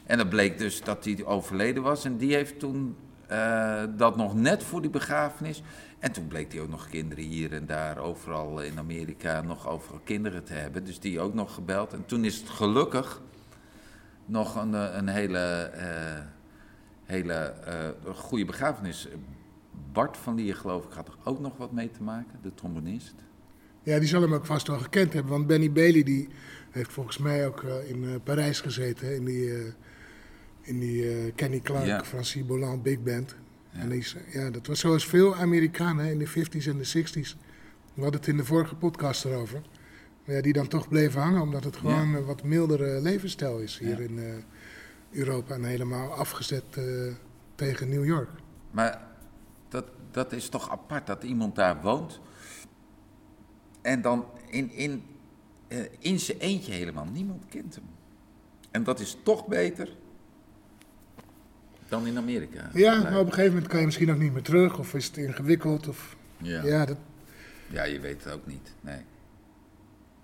[0.05, 2.05] En dat bleek dus dat hij overleden was.
[2.05, 2.95] En die heeft toen
[3.27, 5.63] eh, dat nog net voor die begrafenis.
[6.03, 9.99] En toen bleek hij ook nog kinderen hier en daar, overal in Amerika, nog overal
[10.03, 10.85] kinderen te hebben.
[10.85, 11.93] Dus die ook nog gebeld.
[11.93, 13.21] En toen is het gelukkig
[14.25, 16.19] nog een, eh, een hele, eh,
[17.03, 19.07] hele eh, goede begrafenis.
[19.91, 23.15] Bart van Lier, geloof ik, had er ook nog wat mee te maken, de trombonist.
[23.83, 25.31] Ja, die zal hem ook vast wel gekend hebben.
[25.31, 26.29] Want Benny Bailey die
[26.71, 29.07] heeft volgens mij ook in Parijs gezeten.
[29.07, 29.73] hè, In die,
[30.61, 32.03] in die Kenny Clark, Ja.
[32.03, 33.35] Francis Bolland Big Band.
[33.73, 33.79] Ja.
[33.79, 37.37] En die, is- ja, dat was zoals veel Amerikanen in de 50s en de 60s.
[37.93, 39.61] We hadden het in de vorige podcast erover.
[40.25, 42.17] Ja, die dan toch bleven hangen, omdat het gewoon Ja.
[42.17, 44.07] een wat mildere levensstijl is hier Ja.
[44.07, 44.33] in eh,
[45.11, 45.53] Europa.
[45.53, 46.83] En helemaal afgezet eh,
[47.55, 48.29] tegen New York.
[48.71, 49.07] Maar
[49.69, 52.19] dat, dat is toch apart dat iemand daar woont.
[53.81, 55.03] En dan in, in,
[55.67, 57.05] eh, in zijn eentje helemaal.
[57.05, 57.83] Niemand kent hem.
[58.71, 59.95] En dat is toch beter
[61.89, 62.69] dan in Amerika.
[62.73, 64.77] Ja, maar op een gegeven moment kan je misschien ook niet meer terug.
[64.77, 65.87] Of is het ingewikkeld.
[65.87, 66.63] Of, ja.
[66.63, 66.63] ja.
[66.63, 66.85] ja.
[66.85, 68.73] dat, je weet het ook niet.
[68.81, 69.01] Nee.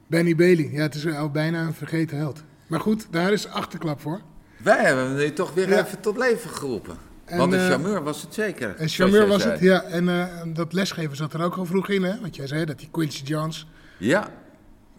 [0.08, 0.70] Benny Bailey.
[0.72, 2.44] Ja, het is al bijna een vergeten held.
[2.68, 4.22] Maar goed, daar is achterklap voor.
[4.58, 5.86] Wij hebben hem nu toch weer Ja.
[5.86, 6.98] even tot leven geroepen.
[7.26, 8.70] En, Want de eh, charmeur was het zeker.
[8.70, 9.54] En zoals charmeur was zei.
[9.54, 9.84] het, ja.
[9.84, 12.20] En eh, dat lesgeven zat er ook al vroeg in, hè.
[12.20, 14.30] Want jij zei dat die Quincy Jones Ja,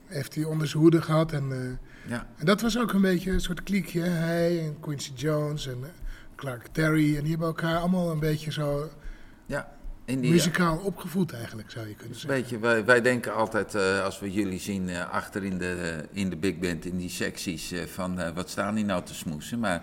[0.06, 1.32] heeft hij onder zijn hoede gehad.
[1.32, 2.26] En, eh, ja.
[2.36, 4.00] en dat was ook een beetje een soort kliekje.
[4.00, 5.84] Hij en Quincy Jones en
[6.40, 7.16] Clark Terry.
[7.16, 8.90] En die hebben elkaar allemaal een beetje zo
[9.46, 9.68] ja.
[10.04, 12.40] In die, muzikaal opgevoed eigenlijk, zou je kunnen zeggen.
[12.40, 16.04] Weet je, wij, wij denken altijd, eh, als we jullie zien eh, achter in de,
[16.12, 19.58] in de big band, in die secties, eh, van wat staan die nou te smoesen.
[19.58, 19.82] Maar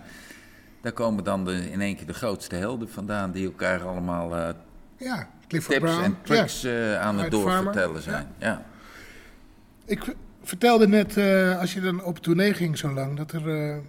[0.82, 4.56] daar komen dan de, in één keer de grootste helden vandaan, die elkaar allemaal
[4.98, 6.04] Ja, Clifford tips Brown.
[6.04, 6.98] en tricks Ja.
[6.98, 8.28] aan het doorvertellen zijn.
[8.38, 8.66] Ja.
[9.86, 11.18] Ik vertelde net,
[11.60, 13.82] als je dan op tournee ging zo lang, dat er,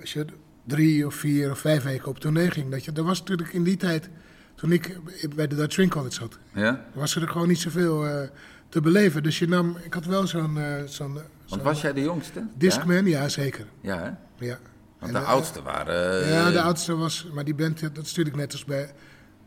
[0.00, 0.26] als je
[0.68, 3.62] drie of vier of vijf weken op tournee ging, dat je, er was natuurlijk in
[3.62, 4.08] die tijd,
[4.54, 4.98] toen ik
[5.34, 6.84] bij de Dutch Swing College zat, ja?
[6.92, 8.28] was er gewoon niet zoveel eh,
[8.68, 9.22] te beleven.
[9.22, 12.46] Dus je nam, ik had wel zo'n eh, zo'n Want was jij de jongste?
[12.54, 13.28] Discman, ja?
[13.28, 13.66] zeker.
[13.80, 14.46] Ja, ja hè?
[14.46, 14.58] Ja.
[14.98, 16.28] Want de eh, oudste waren...
[16.28, 18.92] ja, de oudste was, maar die band, dat is natuurlijk net als bij,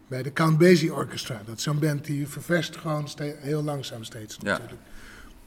[0.08, 1.42] bij de Count Basie Orchestra.
[1.46, 4.52] Dat is zo'n band die ververst gewoon heel langzaam steeds Ja.
[4.52, 4.82] natuurlijk.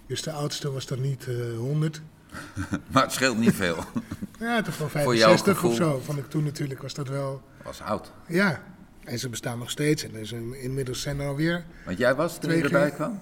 [0.06, 2.02] Dus de oudste was dan niet eh 100.
[2.92, 3.84] Maar het scheelt niet veel.
[4.38, 6.00] Ja, toch wel Voor jouw 65 of zo.
[6.04, 7.42] Vond ik toen natuurlijk, was dat wel...
[7.62, 8.12] was oud.
[8.26, 8.62] Ja,
[9.04, 10.04] en ze bestaan nog steeds.
[10.04, 11.64] En er zijn, inmiddels zijn er alweer...
[11.84, 13.20] Want jij was toen je erbij kwam?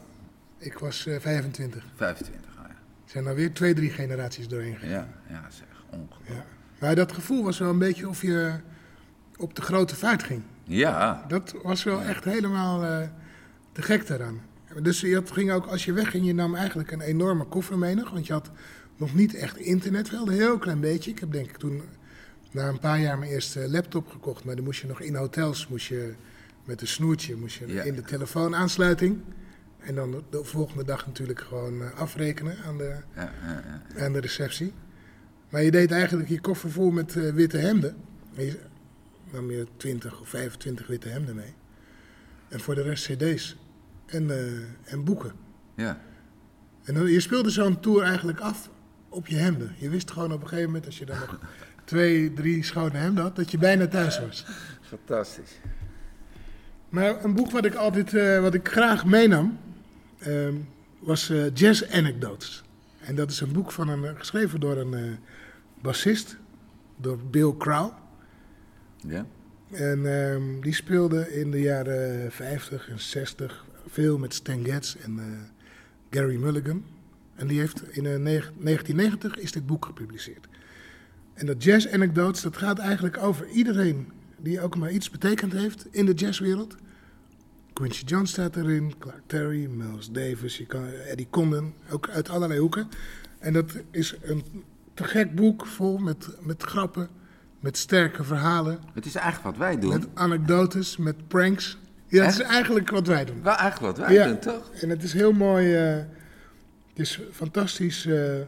[0.59, 1.85] Ik was eh 25.
[1.97, 2.69] 25, ah, ja.
[2.69, 4.91] Er zijn alweer twee, drie generaties doorheen gegaan.
[4.91, 6.29] Ja, ja zeg, ongelooflijk.
[6.29, 6.45] Ja.
[6.79, 8.53] Maar dat gevoel was wel een beetje of je
[9.37, 10.43] op de grote vaart ging.
[10.65, 13.09] Ja, Dat was wel echt helemaal eh,
[13.73, 14.41] te gek daaraan.
[14.83, 18.11] Dus ging ook, als je wegging, je nam eigenlijk een enorme koffer mee nog.
[18.11, 18.51] Want je had
[18.97, 21.11] nog niet echt internet, wel een heel klein beetje.
[21.11, 21.82] Ik heb denk ik toen
[22.51, 24.45] na een paar jaar mijn eerste laptop gekocht.
[24.45, 26.14] Maar dan moest je nog in hotels, moest je
[26.64, 27.82] met een snoertje, moest je Ja.
[27.82, 29.18] in de telefoonaansluiting.
[29.78, 34.05] En dan de, de volgende dag natuurlijk gewoon eh, afrekenen aan de, ja, ja, ja.
[34.05, 34.72] aan de receptie.
[35.49, 37.97] Maar je deed eigenlijk je koffer vol met eh, witte hemden.
[38.34, 38.59] En je
[39.32, 41.55] nam je 20 of 25 witte hemden mee.
[42.49, 43.57] En voor de rest cd's
[44.07, 45.32] en, eh, en boeken.
[45.76, 46.01] ja.
[46.82, 48.70] En dan, je speelde zo'n tour eigenlijk af
[49.13, 49.75] op je hemden.
[49.79, 51.39] Je wist gewoon op een gegeven moment, als je dan nog
[51.85, 54.47] twee, drie schone hemden had, dat je bijna thuis was.
[54.81, 55.51] Fantastisch.
[56.89, 59.59] Maar een boek wat ik altijd, eh, wat ik graag meenam,
[60.19, 60.55] ehm,
[60.99, 62.63] was eh, Jazz Anecdotes.
[63.01, 65.03] En dat is een boek van een, geschreven door een eh,
[65.81, 66.37] bassist,
[66.97, 67.91] door Bill Crow.
[69.07, 69.27] Ja?
[69.71, 75.19] En ehm, die speelde in de jaren 50 en 60 veel met Stan Getz en
[75.19, 75.25] eh,
[76.11, 76.85] Gary Mulligan.
[77.35, 80.49] En die heeft in eh, neg- 1990 is dit boek gepubliceerd.
[81.35, 85.87] En dat Jazz Anecdotes, dat gaat eigenlijk over iedereen die ook maar iets betekend heeft
[85.91, 86.76] in de jazzwereld.
[87.72, 90.64] Quincy Jones staat erin, Clark Terry, Miles Davis,
[91.09, 92.89] Eddie Condon, ook uit allerlei hoeken.
[93.39, 94.45] En dat is een
[94.95, 97.09] te gek boek vol met, met grappen,
[97.61, 98.78] met sterke verhalen.
[98.95, 99.91] Het is eigenlijk wat wij doen.
[99.91, 101.78] Met anekdotes, met pranks.
[102.07, 103.43] Ja, het is eigenlijk wat wij doen.
[103.43, 104.26] Wel eigenlijk wat wij Ja.
[104.26, 104.70] doen, toch?
[104.72, 105.74] En het is heel mooi.
[105.74, 106.05] eh,
[106.93, 108.47] het is fantastisch eh, eh,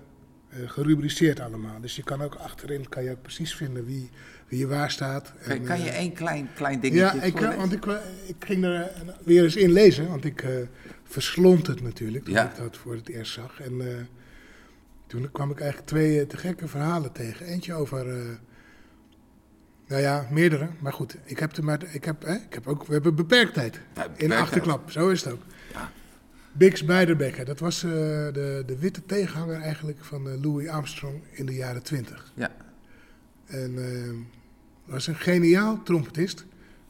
[0.66, 1.80] gerubriceerd allemaal.
[1.80, 4.10] Dus je kan ook achterin kan je ook precies vinden wie,
[4.48, 5.32] wie je waar staat.
[5.42, 7.84] Kan, En, kan je eh, één klein, klein dingetje Ja, ik, want ik,
[8.26, 8.90] ik ging er
[9.24, 10.08] weer eens in lezen.
[10.08, 10.44] Want ik
[11.04, 12.50] verslond het natuurlijk toen Ja.
[12.50, 13.60] ik dat voor het eerst zag.
[13.60, 14.08] En
[15.06, 17.46] toen kwam ik eigenlijk twee te gekke verhalen tegen.
[17.46, 18.04] Eentje over...
[19.86, 20.68] nou ja, meerdere.
[20.80, 23.74] Maar goed, ik heb, er maar, ik heb, hè, ik heb ook, we hebben beperktheid.
[23.74, 24.30] Ja, In beperktheid.
[24.30, 25.42] de achterklap, zo is het ook.
[26.56, 31.46] Bix Beiderbecke, dat was eh, de, de witte tegenhanger eigenlijk van eh, Louis Armstrong in
[31.46, 32.32] de jaren twintig.
[32.34, 32.50] Ja,
[33.46, 34.10] En eh,
[34.84, 36.44] was een geniaal trompetist,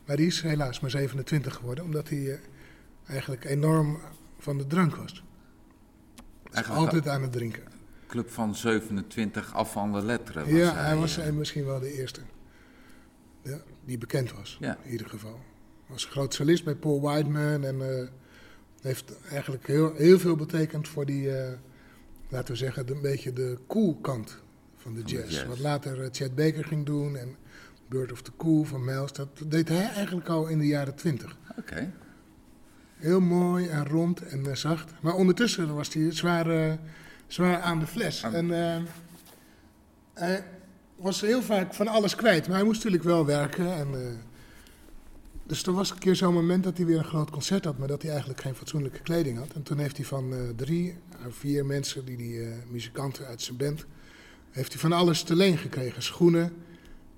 [0.06, 2.40] maar die is helaas maar 27 geworden, omdat hij
[3.06, 3.98] eigenlijk enorm
[4.38, 5.24] van de drank was.
[6.52, 7.62] Eigenlijk altijd aan het drinken.
[8.06, 10.42] Club van 27 af van de letteren.
[10.42, 12.20] Was Ja, hij was misschien wel de eerste
[13.42, 14.78] ja, die bekend was, Ja.
[14.82, 15.40] in ieder geval.
[15.86, 17.76] Was groot solist bij Paul Whiteman en
[18.84, 21.52] heeft eigenlijk heel, heel veel betekend voor die, eh,
[22.28, 24.36] laten we zeggen, de, een beetje de cool kant
[24.76, 25.44] van de Van de jazz.
[25.46, 27.36] Wat later eh, Chet Baker ging doen en
[27.88, 31.36] Bird of the Cool van Miles, dat deed hij eigenlijk al in de jaren twintig.
[31.58, 31.92] Oké.
[32.96, 34.92] Heel mooi en rond en eh, zacht.
[35.00, 36.78] Maar ondertussen was hij zwaar,
[37.26, 38.24] zwaar aan de fles.
[38.24, 38.86] Aan- En
[40.14, 40.44] hij
[40.96, 42.46] was heel vaak van alles kwijt.
[42.46, 43.72] Maar hij moest natuurlijk wel werken.
[43.74, 43.88] En,
[45.46, 47.88] dus er was een keer zo'n moment dat hij weer een groot concert had, maar
[47.88, 49.52] dat hij eigenlijk geen fatsoenlijke kleding had.
[49.52, 53.42] En toen heeft hij van eh, drie à vier mensen, die, die eh, muzikanten uit
[53.42, 53.86] zijn band,
[54.50, 56.02] heeft hij van alles te leen gekregen.
[56.02, 56.52] Schoenen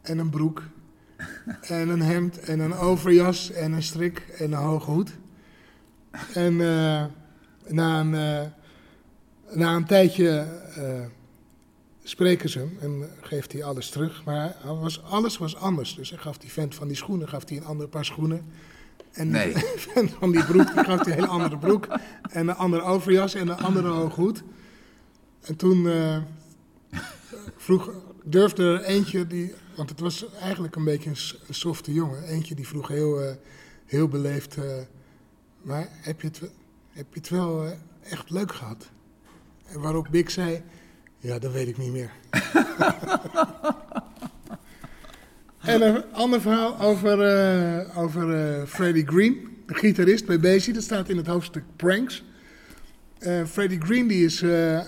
[0.03, 0.63] en een broek
[1.61, 5.11] en een hemd en een overjas en een strik en een hoge hoed.
[6.35, 7.05] En eh,
[7.67, 8.47] na, een, eh,
[9.57, 11.05] na een tijdje eh,
[12.09, 14.25] spreken ze hem en geeft hij alles terug.
[14.25, 15.95] Maar was, alles was anders.
[15.95, 18.45] Dus hij gaf die vent van die schoenen gaf hij een ander paar schoenen.
[19.13, 19.53] En Nee.
[19.55, 21.87] die vent van die broek die gaf hij een hele andere broek.
[22.31, 24.43] En een andere overjas en een andere hoge hoed.
[25.41, 26.19] En toen eh,
[27.57, 27.91] vroeg,
[28.25, 29.55] durfde er eentje die...
[29.77, 32.23] Want het was eigenlijk een beetje een, softe jongen.
[32.23, 33.35] Eentje die vroeg heel, eh,
[33.87, 34.57] heel beleefd...
[34.57, 34.65] eh,
[35.63, 36.51] maar heb je het, wel-
[36.91, 37.65] heb je het wel
[38.03, 38.91] echt leuk gehad?
[39.67, 40.63] En waarop Big zei...
[41.19, 42.11] Ja, dat weet ik niet meer.
[45.61, 50.73] en een ander verhaal over, eh, over eh, Freddie Green, de gitarist bij Basie.
[50.73, 52.25] Dat staat in het hoofdstuk Pranks.
[53.19, 54.81] Eh Freddie Green die is eh,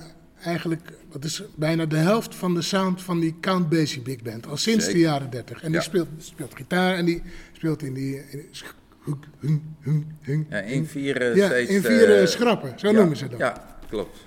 [0.43, 4.47] eigenlijk, dat is bijna de helft van de sound van die Count Basie Big Band.
[4.47, 4.99] Al sinds Zeker.
[5.01, 5.63] de jaren 30.
[5.63, 7.23] En die speelt, speelt gitaar en die
[7.53, 8.17] speelt in die...
[8.17, 8.65] In die sch-
[9.05, 11.71] hung, hung, hung, hung, Ja, in vier Ja, steeds...
[11.71, 13.39] in vier schrappen, zo ja, noemen ze dat.
[13.39, 14.19] Ja, klopt.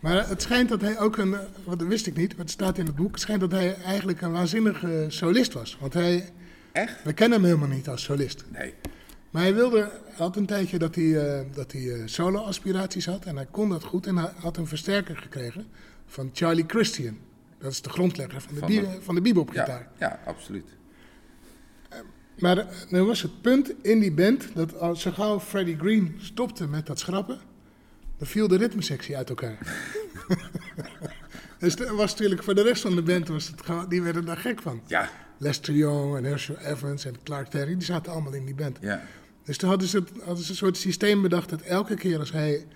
[0.00, 2.78] Maar het schijnt dat hij ook een, wat dat wist ik niet, maar het staat
[2.78, 5.76] in het boek, het schijnt dat hij eigenlijk een waanzinnige solist was.
[5.80, 6.28] Want hij,
[6.72, 7.02] Echt?
[7.04, 8.44] we kennen hem helemaal niet als solist.
[8.52, 8.74] Nee.
[9.30, 13.36] Maar hij wilde, had een tijdje dat hij, eh, dat hij eh, solo-aspiraties had en
[13.36, 15.66] hij kon dat goed en hij had een versterker gekregen
[16.06, 17.18] van Charlie Christian.
[17.58, 19.88] Dat is de grondlegger van de, Van bi- de- van de bebopgitaar.
[19.98, 20.66] Ja, ja, absoluut.
[22.38, 26.66] Maar nu was het punt in die band dat als zo gauw Freddie Green stopte
[26.68, 27.40] met dat schrappen,
[28.20, 29.58] dan viel de ritmesectie uit elkaar.
[31.58, 34.36] dus dat was natuurlijk voor de rest van de band, was het, die werden daar
[34.36, 34.80] gek van.
[34.86, 38.78] Ja, Lester Young en Herschel Evans en Clark Terry, die zaten allemaal in die band.
[38.80, 39.02] ja.
[39.44, 42.32] Dus toen hadden ze, het- hadden ze een soort systeem bedacht dat elke keer als
[42.32, 42.66] hij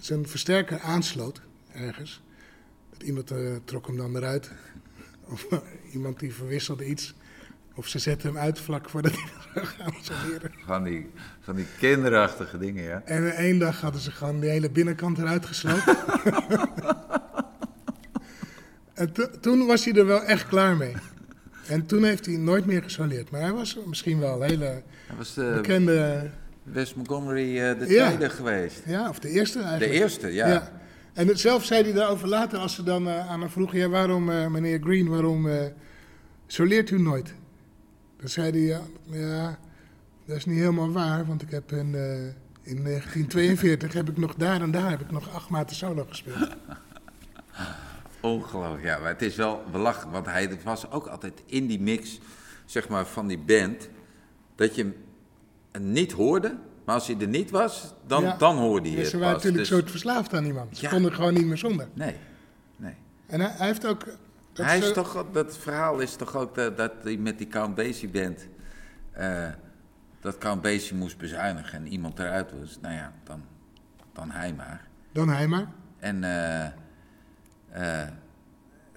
[0.00, 1.40] zijn versterker aansloot
[1.72, 2.22] ergens,
[2.90, 4.50] dat iemand eh, trok hem dan eruit.
[5.32, 5.46] Of
[5.92, 7.14] iemand die verwisselde iets.
[7.74, 10.50] Of ze zetten hem uit vlak voordat hij gaan soleren.
[10.66, 11.10] Van die,
[11.40, 13.02] van die kinderachtige dingen, ja.
[13.04, 15.84] En eh, één dag hadden ze gewoon de hele binnenkant eruit gesloopt.
[18.94, 20.94] en to- toen was hij er wel echt klaar mee.
[21.66, 23.30] En toen heeft hij nooit meer gesoleerd.
[23.30, 26.30] Maar hij was misschien wel een hele Dat was de bekende...
[26.62, 28.06] Wes Montgomery eh, de Ja.
[28.06, 28.82] tweede geweest.
[28.86, 29.92] Ja, of de eerste De eigenlijk.
[30.00, 30.72] eerste, ja.
[31.12, 33.78] En het- zelf zei hij daarover later, als ze dan eh, aan hem vroegen...
[33.78, 35.66] Ja, waarom, eh, meneer Green, waarom eh,
[36.46, 37.34] soleert u nooit?
[38.22, 39.58] Dan zei hij, ja, ja,
[40.24, 41.26] dat is niet helemaal waar...
[41.26, 42.24] want ik heb in, eh,
[42.62, 46.48] in 1942 heb ik nog daar en daar heb ik nog acht maanden solo gespeeld.
[48.20, 48.98] Ongelooflijk, ja.
[48.98, 52.20] Maar het is wel belachelijk, want hij was ook altijd in die mix,
[52.64, 53.88] zeg maar, van die band,
[54.54, 54.82] dat je
[55.72, 58.36] hem niet hoorde, maar als hij er niet was, dan, Ja.
[58.36, 60.76] dan hoorde je Dus ze waren natuurlijk Dus- soort verslaafd aan iemand.
[60.76, 60.90] Ze Ja.
[60.90, 61.88] konden gewoon niet meer zonder.
[61.94, 62.14] Nee,
[62.76, 62.94] nee.
[63.26, 64.04] En hij, hij heeft ook...
[64.52, 67.74] dat hij is toch, dat verhaal is toch ook dat, dat hij met die Count
[67.74, 68.46] Basie band,
[69.12, 69.48] eh,
[70.20, 72.78] dat Count Basie moest bezuinigen en iemand eruit was.
[72.80, 73.42] Nou ja, dan,
[74.12, 74.88] dan hij maar.
[75.12, 75.66] Dan hij maar.
[75.98, 76.68] En, eh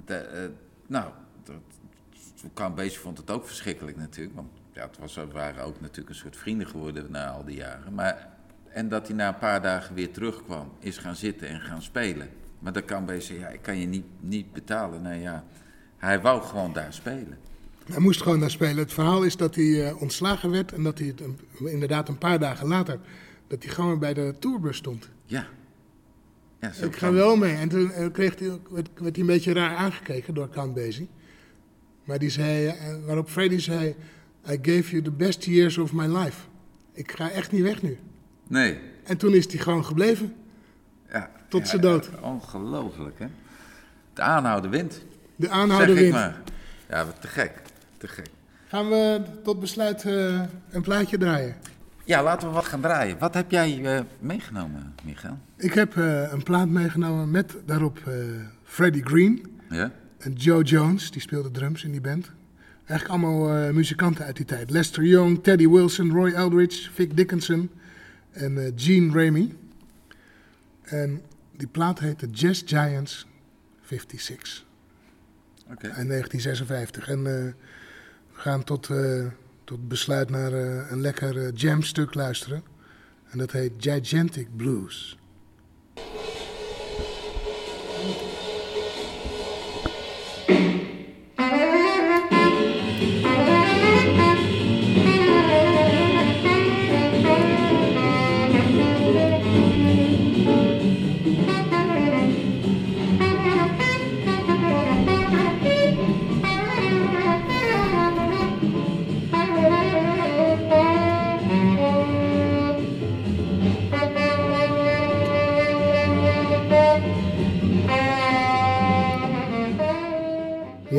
[0.06, 0.52] de,
[0.88, 1.12] nou,
[1.44, 1.56] dat-
[2.54, 4.36] Count Basie vond het ook verschrikkelijk natuurlijk.
[4.36, 7.56] Want ja, het was, we waren ook natuurlijk een soort vrienden geworden na al die
[7.56, 7.94] jaren.
[7.94, 8.28] Maar,
[8.70, 12.30] en dat hij na een paar dagen weer terugkwam, is gaan zitten en gaan spelen.
[12.66, 15.02] Maar dan kan Basie, ja, ik kan je niet, niet betalen.
[15.02, 15.44] Nou ja,
[15.98, 17.38] hij wou gewoon daar spelen.
[17.92, 18.78] Hij moest gewoon daar spelen.
[18.78, 22.18] Het verhaal is dat hij eh, ontslagen werd en dat hij het een- inderdaad een
[22.18, 23.00] paar dagen later...
[23.48, 25.10] dat hij gewoon bij de tourbus stond.
[25.26, 25.48] Ja.
[26.60, 27.56] ja zo Ik ga wel mee.
[27.56, 31.10] En toen eh, kreeg hij, werd, werd hij een beetje raar aangekeken door Count Basie.
[32.04, 33.96] Maar die zei, eh, waarop Freddie zei...
[34.50, 36.42] I gave you the best years of my life.
[36.94, 37.98] Ik ga echt niet weg nu.
[38.48, 38.78] Nee.
[39.04, 40.34] En toen is hij gewoon gebleven.
[41.12, 41.32] Ja,
[41.62, 42.10] Tot ja, dood.
[42.22, 43.28] ongelooflijk, hè?
[44.14, 45.02] De aanhouden wint.
[45.36, 46.16] De ik wint.
[46.90, 47.62] Ja, te gek.
[47.98, 48.30] Te gek.
[48.68, 51.56] Gaan we tot besluit eh, een plaatje draaien.
[52.04, 53.18] Ja, laten we wat gaan draaien.
[53.18, 55.38] Wat heb jij eh, meegenomen, Michael?
[55.58, 58.00] Ik heb eh, een plaat meegenomen met daarop
[58.64, 59.92] Freddie Green Ja?
[60.18, 61.12] en Joe Jones.
[61.12, 62.32] Die speelde drums in die band.
[62.86, 64.70] Eigenlijk allemaal muzikanten uit die tijd.
[64.70, 67.70] Lester Young, Teddy Wilson, Roy Eldridge, Vic Dickinson
[68.32, 69.56] en Gene Ramey.
[70.84, 71.22] En
[71.58, 73.28] die plaat heette Jazz Giants
[73.82, 74.66] 56.
[75.72, 75.88] Oké.
[75.88, 77.08] in 1956.
[77.08, 77.54] En eh, we
[78.34, 79.26] gaan tot, eh,
[79.64, 82.64] tot besluit naar eh, een lekker jamstuk luisteren.
[83.30, 85.18] En dat heet Gigantic Blues.